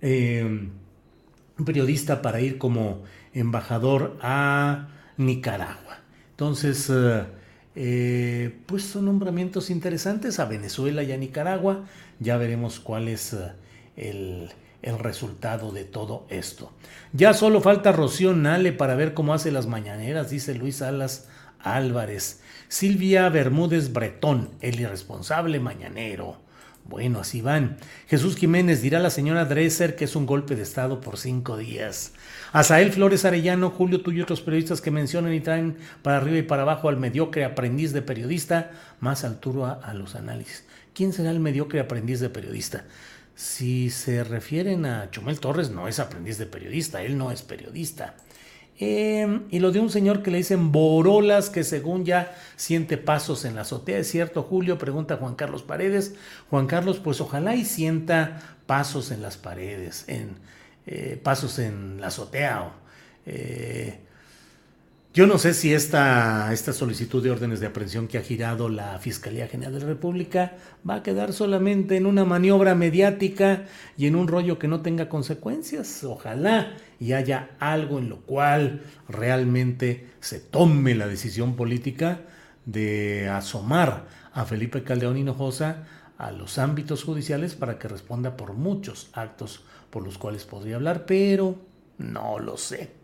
eh, 0.00 0.68
periodista 1.66 2.22
para 2.22 2.40
ir 2.40 2.58
como 2.58 3.02
embajador 3.34 4.16
a 4.22 4.86
Nicaragua. 5.16 5.98
Entonces, 6.30 6.88
eh, 6.88 7.24
eh, 7.74 8.56
pues 8.66 8.84
son 8.84 9.06
nombramientos 9.06 9.68
interesantes 9.68 10.38
a 10.38 10.44
Venezuela 10.44 11.02
y 11.02 11.10
a 11.10 11.16
Nicaragua. 11.16 11.86
Ya 12.20 12.36
veremos 12.36 12.78
cuál 12.78 13.08
es 13.08 13.36
el, 13.96 14.50
el 14.82 14.98
resultado 15.00 15.72
de 15.72 15.82
todo 15.82 16.24
esto. 16.30 16.72
Ya 17.12 17.34
solo 17.34 17.60
falta 17.60 17.90
Rocío 17.90 18.32
Nale 18.32 18.70
para 18.70 18.94
ver 18.94 19.12
cómo 19.12 19.34
hace 19.34 19.50
las 19.50 19.66
mañaneras, 19.66 20.30
dice 20.30 20.54
Luis 20.54 20.76
Salas 20.76 21.28
Álvarez. 21.58 22.42
Silvia 22.68 23.28
Bermúdez 23.28 23.92
Bretón, 23.92 24.50
el 24.60 24.78
irresponsable 24.78 25.58
mañanero. 25.58 26.46
Bueno, 26.88 27.20
así 27.20 27.42
van. 27.42 27.76
Jesús 28.06 28.36
Jiménez 28.36 28.80
dirá 28.80 28.98
a 28.98 29.02
la 29.02 29.10
señora 29.10 29.44
Dresser 29.44 29.94
que 29.94 30.06
es 30.06 30.16
un 30.16 30.24
golpe 30.24 30.56
de 30.56 30.62
Estado 30.62 31.02
por 31.02 31.18
cinco 31.18 31.58
días. 31.58 32.14
Azael 32.50 32.92
Flores 32.92 33.26
Arellano, 33.26 33.70
Julio, 33.70 34.00
tú 34.00 34.10
y 34.10 34.22
otros 34.22 34.40
periodistas 34.40 34.80
que 34.80 34.90
mencionan 34.90 35.34
y 35.34 35.40
traen 35.40 35.76
para 36.02 36.16
arriba 36.16 36.38
y 36.38 36.42
para 36.42 36.62
abajo 36.62 36.88
al 36.88 36.96
mediocre 36.96 37.44
aprendiz 37.44 37.92
de 37.92 38.00
periodista, 38.00 38.70
más 39.00 39.22
altura 39.24 39.78
a 39.82 39.92
los 39.92 40.14
análisis. 40.14 40.64
¿Quién 40.94 41.12
será 41.12 41.30
el 41.30 41.40
mediocre 41.40 41.78
aprendiz 41.78 42.20
de 42.20 42.30
periodista? 42.30 42.86
Si 43.34 43.90
se 43.90 44.24
refieren 44.24 44.86
a 44.86 45.10
Chumel 45.10 45.40
Torres, 45.40 45.70
no 45.70 45.88
es 45.88 45.98
aprendiz 45.98 46.38
de 46.38 46.46
periodista, 46.46 47.02
él 47.02 47.18
no 47.18 47.30
es 47.30 47.42
periodista. 47.42 48.14
Em, 48.80 49.42
y 49.50 49.58
lo 49.58 49.72
de 49.72 49.80
un 49.80 49.90
señor 49.90 50.22
que 50.22 50.30
le 50.30 50.38
dicen 50.38 50.70
Borolas, 50.70 51.50
que 51.50 51.64
según 51.64 52.04
ya 52.04 52.36
siente 52.56 52.96
pasos 52.96 53.44
en 53.44 53.56
la 53.56 53.62
azotea. 53.62 53.98
¿Es 53.98 54.08
cierto, 54.08 54.44
Julio? 54.44 54.78
Pregunta 54.78 55.16
Juan 55.16 55.34
Carlos 55.34 55.62
Paredes. 55.62 56.14
Juan 56.48 56.66
Carlos, 56.66 57.00
pues 57.02 57.20
ojalá 57.20 57.56
y 57.56 57.64
sienta 57.64 58.40
pasos 58.66 59.10
en 59.10 59.22
las 59.22 59.36
paredes, 59.36 60.04
en 60.06 60.36
eh, 60.86 61.20
pasos 61.22 61.58
en 61.58 62.00
la 62.00 62.06
azotea. 62.06 62.72
Eh, 63.26 63.98
yo 65.14 65.26
no 65.26 65.38
sé 65.38 65.54
si 65.54 65.72
esta, 65.72 66.52
esta 66.52 66.72
solicitud 66.72 67.22
de 67.22 67.30
órdenes 67.30 67.60
de 67.60 67.66
aprehensión 67.66 68.08
que 68.08 68.18
ha 68.18 68.22
girado 68.22 68.68
la 68.68 68.98
Fiscalía 68.98 69.48
General 69.48 69.72
de 69.72 69.80
la 69.80 69.86
República 69.86 70.56
va 70.88 70.96
a 70.96 71.02
quedar 71.02 71.32
solamente 71.32 71.96
en 71.96 72.06
una 72.06 72.24
maniobra 72.24 72.74
mediática 72.74 73.64
y 73.96 74.06
en 74.06 74.14
un 74.14 74.28
rollo 74.28 74.58
que 74.58 74.68
no 74.68 74.82
tenga 74.82 75.08
consecuencias. 75.08 76.04
Ojalá 76.04 76.74
y 77.00 77.14
haya 77.14 77.50
algo 77.58 77.98
en 77.98 78.10
lo 78.10 78.20
cual 78.20 78.82
realmente 79.08 80.08
se 80.20 80.40
tome 80.40 80.94
la 80.94 81.08
decisión 81.08 81.56
política 81.56 82.20
de 82.66 83.28
asomar 83.28 84.06
a 84.32 84.44
Felipe 84.44 84.84
Caldeón 84.84 85.16
Hinojosa 85.16 85.86
a 86.18 86.32
los 86.32 86.58
ámbitos 86.58 87.02
judiciales 87.02 87.54
para 87.54 87.78
que 87.78 87.88
responda 87.88 88.36
por 88.36 88.52
muchos 88.52 89.08
actos 89.14 89.64
por 89.90 90.04
los 90.04 90.18
cuales 90.18 90.44
podría 90.44 90.76
hablar, 90.76 91.06
pero 91.06 91.56
no 91.96 92.38
lo 92.38 92.56
sé. 92.58 92.97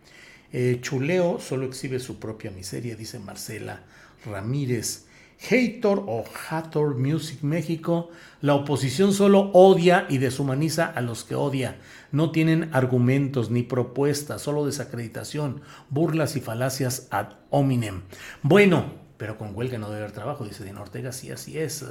Eh, 0.57 0.79
chuleo 0.81 1.41
solo 1.41 1.67
exhibe 1.67 1.99
su 1.99 2.21
propia 2.21 2.53
miseria, 2.53 2.95
dice 2.95 3.19
Marcela 3.19 3.81
Ramírez. 4.25 5.07
Hater 5.41 5.99
o 6.07 6.25
Hator 6.49 6.97
Music 6.97 7.43
México, 7.43 8.11
la 8.41 8.55
oposición 8.55 9.13
solo 9.13 9.51
odia 9.53 10.07
y 10.09 10.19
deshumaniza 10.19 10.87
a 10.87 11.01
los 11.01 11.25
que 11.25 11.35
odia. 11.35 11.79
No 12.13 12.31
tienen 12.31 12.71
argumentos 12.73 13.51
ni 13.51 13.65
propuestas, 13.65 14.43
solo 14.43 14.65
desacreditación, 14.65 15.63
burlas 15.91 16.37
y 16.37 16.41
falacias 16.41 17.09
ad 17.11 17.31
hominem. 17.51 18.03
Bueno, 18.43 18.93
pero 19.17 19.37
con 19.37 19.57
huelga 19.57 19.79
no 19.79 19.89
debe 19.89 20.03
haber 20.03 20.13
trabajo, 20.13 20.45
dice 20.45 20.63
Dina 20.63 20.83
Ortega. 20.83 21.11
Sí, 21.11 21.33
así 21.33 21.59
es. 21.59 21.85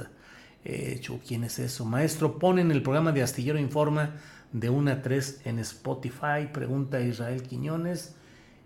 Eh, 0.64 1.02
¿Quién 1.28 1.44
es 1.44 1.58
eso? 1.58 1.84
Maestro, 1.84 2.38
ponen 2.38 2.70
el 2.70 2.82
programa 2.82 3.12
de 3.12 3.22
Astillero 3.22 3.58
Informa 3.58 4.14
de 4.52 4.70
1 4.70 4.90
a 4.90 5.02
3 5.02 5.42
en 5.44 5.58
Spotify, 5.58 6.48
pregunta 6.50 6.98
Israel 7.02 7.42
Quiñones. 7.42 8.14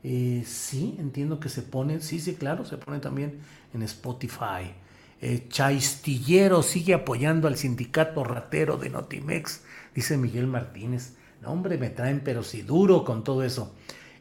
Eh, 0.04 0.44
sí, 0.46 0.96
entiendo 0.98 1.40
que 1.40 1.48
se 1.48 1.62
pone, 1.62 2.00
sí, 2.00 2.20
sí, 2.20 2.34
claro, 2.34 2.64
se 2.64 2.76
pone 2.78 3.00
también 3.00 3.40
en 3.74 3.82
Spotify. 3.82 4.72
Eh, 5.20 5.46
Chaistillero 5.48 6.62
sigue 6.62 6.94
apoyando 6.94 7.48
al 7.48 7.56
sindicato 7.56 8.22
ratero 8.22 8.76
de 8.76 8.90
Notimex, 8.90 9.62
dice 9.94 10.16
Miguel 10.16 10.46
Martínez. 10.46 11.14
No, 11.42 11.50
hombre, 11.50 11.78
me 11.78 11.90
traen, 11.90 12.20
pero 12.24 12.42
sí 12.42 12.62
duro 12.62 13.04
con 13.04 13.24
todo 13.24 13.42
eso. 13.42 13.74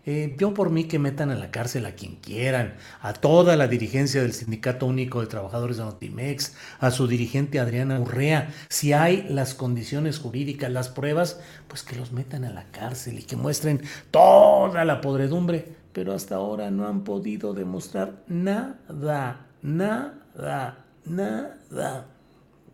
Eh, 0.10 0.38
yo 0.40 0.54
por 0.54 0.70
mí 0.70 0.86
que 0.86 1.00
metan 1.00 1.32
a 1.32 1.36
la 1.36 1.52
cárcel 1.52 1.86
a 1.86 1.92
quien 1.92 2.16
quieran, 2.16 2.76
a 3.02 3.12
toda 3.12 3.58
la 3.58 3.68
dirigencia 3.68 4.22
del 4.22 4.32
Sindicato 4.32 4.86
Único 4.86 5.20
de 5.20 5.28
Trabajadores 5.28 5.76
de 5.76 5.84
Notimex, 5.84 6.56
a 6.80 6.92
su 6.92 7.08
dirigente 7.08 7.60
Adriana 7.60 8.00
Urrea, 8.00 8.54
si 8.70 8.94
hay 8.94 9.28
las 9.30 9.54
condiciones 9.54 10.20
jurídicas, 10.20 10.72
las 10.72 10.88
pruebas, 10.88 11.42
pues 11.68 11.84
que 11.84 11.98
los 11.98 12.14
metan 12.14 12.46
a 12.46 12.54
la 12.54 12.64
cárcel 12.72 13.20
y 13.20 13.24
que 13.24 13.36
muestren 13.36 13.82
toda 14.10 14.86
la 14.86 15.02
podredumbre, 15.02 15.76
pero 15.92 16.14
hasta 16.14 16.36
ahora 16.36 16.72
no 16.72 16.88
han 16.88 17.04
podido 17.04 17.54
demostrar 17.54 18.24
nada, 18.30 19.46
nada, 19.62 20.86
nada. 21.04 22.06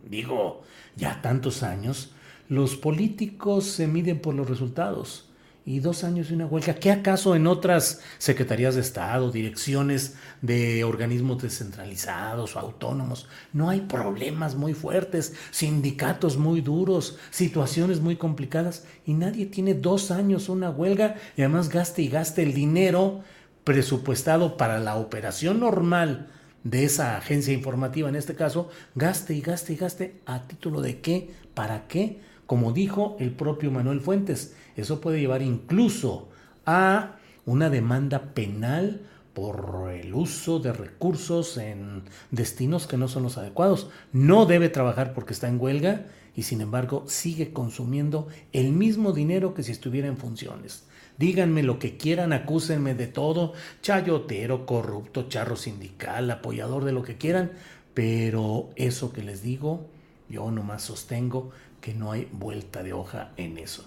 Digo, 0.08 0.62
ya 0.94 1.20
tantos 1.20 1.64
años, 1.64 2.12
los 2.48 2.76
políticos 2.76 3.64
se 3.64 3.88
miden 3.88 4.20
por 4.20 4.36
los 4.36 4.48
resultados 4.48 5.33
y 5.66 5.80
dos 5.80 6.04
años 6.04 6.28
de 6.28 6.34
una 6.34 6.46
huelga. 6.46 6.74
¿Qué 6.74 6.90
acaso 6.90 7.34
en 7.34 7.46
otras 7.46 8.02
secretarías 8.18 8.74
de 8.74 8.82
Estado, 8.82 9.30
direcciones 9.30 10.14
de 10.42 10.84
organismos 10.84 11.42
descentralizados 11.42 12.54
o 12.54 12.58
autónomos 12.58 13.28
no 13.52 13.70
hay 13.70 13.80
problemas 13.82 14.54
muy 14.54 14.74
fuertes, 14.74 15.34
sindicatos 15.50 16.36
muy 16.36 16.60
duros, 16.60 17.18
situaciones 17.30 18.00
muy 18.00 18.16
complicadas 18.16 18.84
y 19.06 19.14
nadie 19.14 19.46
tiene 19.46 19.74
dos 19.74 20.10
años 20.10 20.48
una 20.48 20.70
huelga 20.70 21.16
y 21.36 21.42
además 21.42 21.68
gaste 21.68 22.02
y 22.02 22.08
gaste 22.08 22.42
el 22.42 22.52
dinero 22.52 23.22
presupuestado 23.64 24.56
para 24.56 24.78
la 24.78 24.96
operación 24.96 25.60
normal 25.60 26.28
de 26.62 26.84
esa 26.84 27.16
agencia 27.16 27.52
informativa 27.52 28.08
en 28.08 28.16
este 28.16 28.34
caso, 28.34 28.68
gaste 28.94 29.34
y 29.34 29.40
gaste 29.40 29.74
y 29.74 29.76
gaste 29.76 30.20
a 30.26 30.42
título 30.42 30.80
de 30.80 31.00
qué, 31.00 31.30
para 31.54 31.86
qué, 31.86 32.20
como 32.46 32.72
dijo 32.72 33.16
el 33.20 33.30
propio 33.32 33.70
Manuel 33.70 34.00
Fuentes 34.00 34.54
eso 34.76 35.00
puede 35.00 35.20
llevar 35.20 35.42
incluso 35.42 36.28
a 36.66 37.16
una 37.46 37.70
demanda 37.70 38.34
penal 38.34 39.02
por 39.34 39.90
el 39.92 40.14
uso 40.14 40.60
de 40.60 40.72
recursos 40.72 41.58
en 41.58 42.04
destinos 42.30 42.86
que 42.86 42.96
no 42.96 43.08
son 43.08 43.24
los 43.24 43.36
adecuados. 43.36 43.90
No 44.12 44.46
debe 44.46 44.68
trabajar 44.68 45.12
porque 45.12 45.32
está 45.32 45.48
en 45.48 45.60
huelga 45.60 46.06
y 46.36 46.44
sin 46.44 46.60
embargo 46.60 47.04
sigue 47.06 47.52
consumiendo 47.52 48.28
el 48.52 48.72
mismo 48.72 49.12
dinero 49.12 49.52
que 49.52 49.62
si 49.62 49.72
estuviera 49.72 50.08
en 50.08 50.16
funciones. 50.16 50.86
díganme 51.16 51.62
lo 51.62 51.78
que 51.78 51.96
quieran, 51.96 52.32
acúsenme 52.32 52.94
de 52.96 53.06
todo, 53.06 53.52
chayotero, 53.82 54.66
corrupto, 54.66 55.28
charro 55.28 55.54
sindical, 55.54 56.28
apoyador 56.28 56.84
de 56.84 56.90
lo 56.90 57.04
que 57.04 57.18
quieran, 57.18 57.52
pero 57.94 58.70
eso 58.74 59.12
que 59.12 59.22
les 59.22 59.40
digo, 59.40 59.86
yo 60.28 60.50
nomás 60.50 60.82
sostengo 60.82 61.50
que 61.80 61.94
no 61.94 62.10
hay 62.10 62.28
vuelta 62.32 62.82
de 62.82 62.94
hoja 62.94 63.30
en 63.36 63.58
eso. 63.58 63.84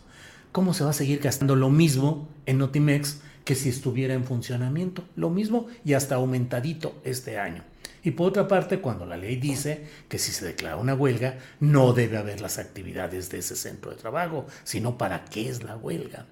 ¿Cómo 0.51 0.73
se 0.73 0.83
va 0.83 0.89
a 0.89 0.93
seguir 0.93 1.19
gastando 1.19 1.55
lo 1.55 1.69
mismo 1.69 2.27
en 2.45 2.57
Notimex 2.57 3.19
que 3.45 3.55
si 3.55 3.69
estuviera 3.69 4.13
en 4.13 4.23
funcionamiento? 4.23 5.03
Lo 5.15 5.29
mismo 5.29 5.67
y 5.85 5.93
hasta 5.93 6.15
aumentadito 6.15 6.95
este 7.03 7.37
año. 7.37 7.63
Y 8.03 8.11
por 8.11 8.27
otra 8.29 8.47
parte, 8.47 8.79
cuando 8.79 9.05
la 9.05 9.17
ley 9.17 9.35
dice 9.35 9.85
que 10.07 10.17
si 10.17 10.31
se 10.31 10.45
declara 10.45 10.77
una 10.77 10.93
huelga, 10.93 11.39
no 11.59 11.93
debe 11.93 12.17
haber 12.17 12.41
las 12.41 12.57
actividades 12.57 13.29
de 13.29 13.39
ese 13.39 13.55
centro 13.55 13.91
de 13.91 13.97
trabajo, 13.97 14.45
sino 14.63 14.97
para 14.97 15.25
qué 15.25 15.49
es 15.49 15.63
la 15.63 15.75
huelga. 15.75 16.25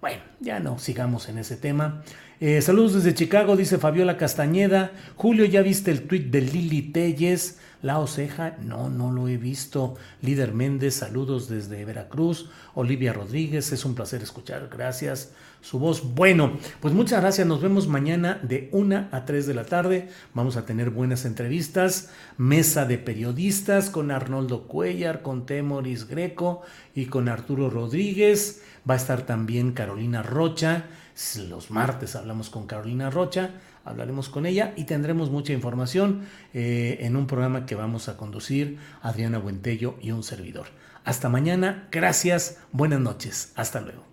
Bueno, 0.00 0.22
ya 0.40 0.60
no 0.60 0.78
sigamos 0.78 1.28
en 1.28 1.36
ese 1.36 1.56
tema. 1.56 2.02
Eh, 2.40 2.62
saludos 2.62 2.94
desde 2.94 3.12
Chicago, 3.12 3.54
dice 3.54 3.76
Fabiola 3.76 4.16
Castañeda. 4.16 4.92
Julio, 5.14 5.44
¿ya 5.44 5.60
viste 5.60 5.90
el 5.90 6.06
tuit 6.06 6.30
de 6.30 6.40
Lili 6.40 6.80
Telles? 6.80 7.58
La 7.82 7.98
Oceja, 7.98 8.56
no, 8.62 8.88
no 8.88 9.12
lo 9.12 9.28
he 9.28 9.36
visto. 9.36 9.96
Líder 10.22 10.54
Méndez, 10.54 10.94
saludos 10.94 11.48
desde 11.48 11.84
Veracruz. 11.84 12.50
Olivia 12.74 13.12
Rodríguez, 13.12 13.72
es 13.72 13.84
un 13.84 13.94
placer 13.94 14.22
escuchar. 14.22 14.70
Gracias. 14.72 15.32
Su 15.60 15.78
voz. 15.78 16.14
Bueno, 16.14 16.58
pues 16.80 16.94
muchas 16.94 17.20
gracias. 17.20 17.46
Nos 17.46 17.60
vemos 17.60 17.86
mañana 17.86 18.40
de 18.42 18.70
1 18.72 19.08
a 19.12 19.24
3 19.26 19.46
de 19.46 19.54
la 19.54 19.64
tarde. 19.64 20.08
Vamos 20.32 20.56
a 20.56 20.64
tener 20.64 20.88
buenas 20.88 21.26
entrevistas. 21.26 22.10
Mesa 22.38 22.86
de 22.86 22.96
periodistas 22.96 23.90
con 23.90 24.10
Arnoldo 24.10 24.66
Cuellar, 24.66 25.20
con 25.20 25.44
Temoris 25.44 26.08
Greco 26.08 26.62
y 26.94 27.06
con 27.06 27.28
Arturo 27.28 27.68
Rodríguez. 27.68 28.62
Va 28.88 28.94
a 28.94 28.96
estar 28.96 29.22
también 29.22 29.72
Carolina 29.72 30.22
Rocha. 30.22 30.84
Los 31.48 31.70
martes 31.70 32.16
hablamos 32.16 32.50
con 32.50 32.66
Carolina 32.66 33.10
Rocha 33.10 33.50
hablaremos 33.84 34.28
con 34.28 34.46
ella 34.46 34.72
y 34.76 34.84
tendremos 34.84 35.30
mucha 35.30 35.52
información 35.52 36.26
eh, 36.54 36.98
en 37.00 37.16
un 37.16 37.26
programa 37.26 37.66
que 37.66 37.74
vamos 37.74 38.08
a 38.08 38.16
conducir 38.16 38.78
Adriana 39.02 39.38
Buentello 39.38 39.96
y 40.00 40.12
un 40.12 40.22
servidor. 40.22 40.66
Hasta 41.04 41.28
mañana, 41.28 41.88
gracias, 41.90 42.58
buenas 42.72 43.00
noches, 43.00 43.52
hasta 43.56 43.80
luego. 43.80 44.04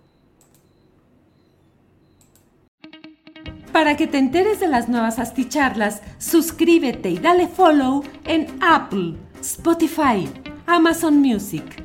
Para 3.72 3.96
que 3.96 4.06
te 4.06 4.18
enteres 4.18 4.58
de 4.58 4.66
las 4.66 4.88
nuevas 4.88 5.18
asticharlas, 5.18 6.02
suscríbete 6.18 7.10
y 7.10 7.18
dale 7.18 7.46
follow 7.46 8.02
en 8.24 8.46
Apple, 8.60 9.14
Spotify, 9.40 10.28
Amazon 10.66 11.18
Music, 11.20 11.84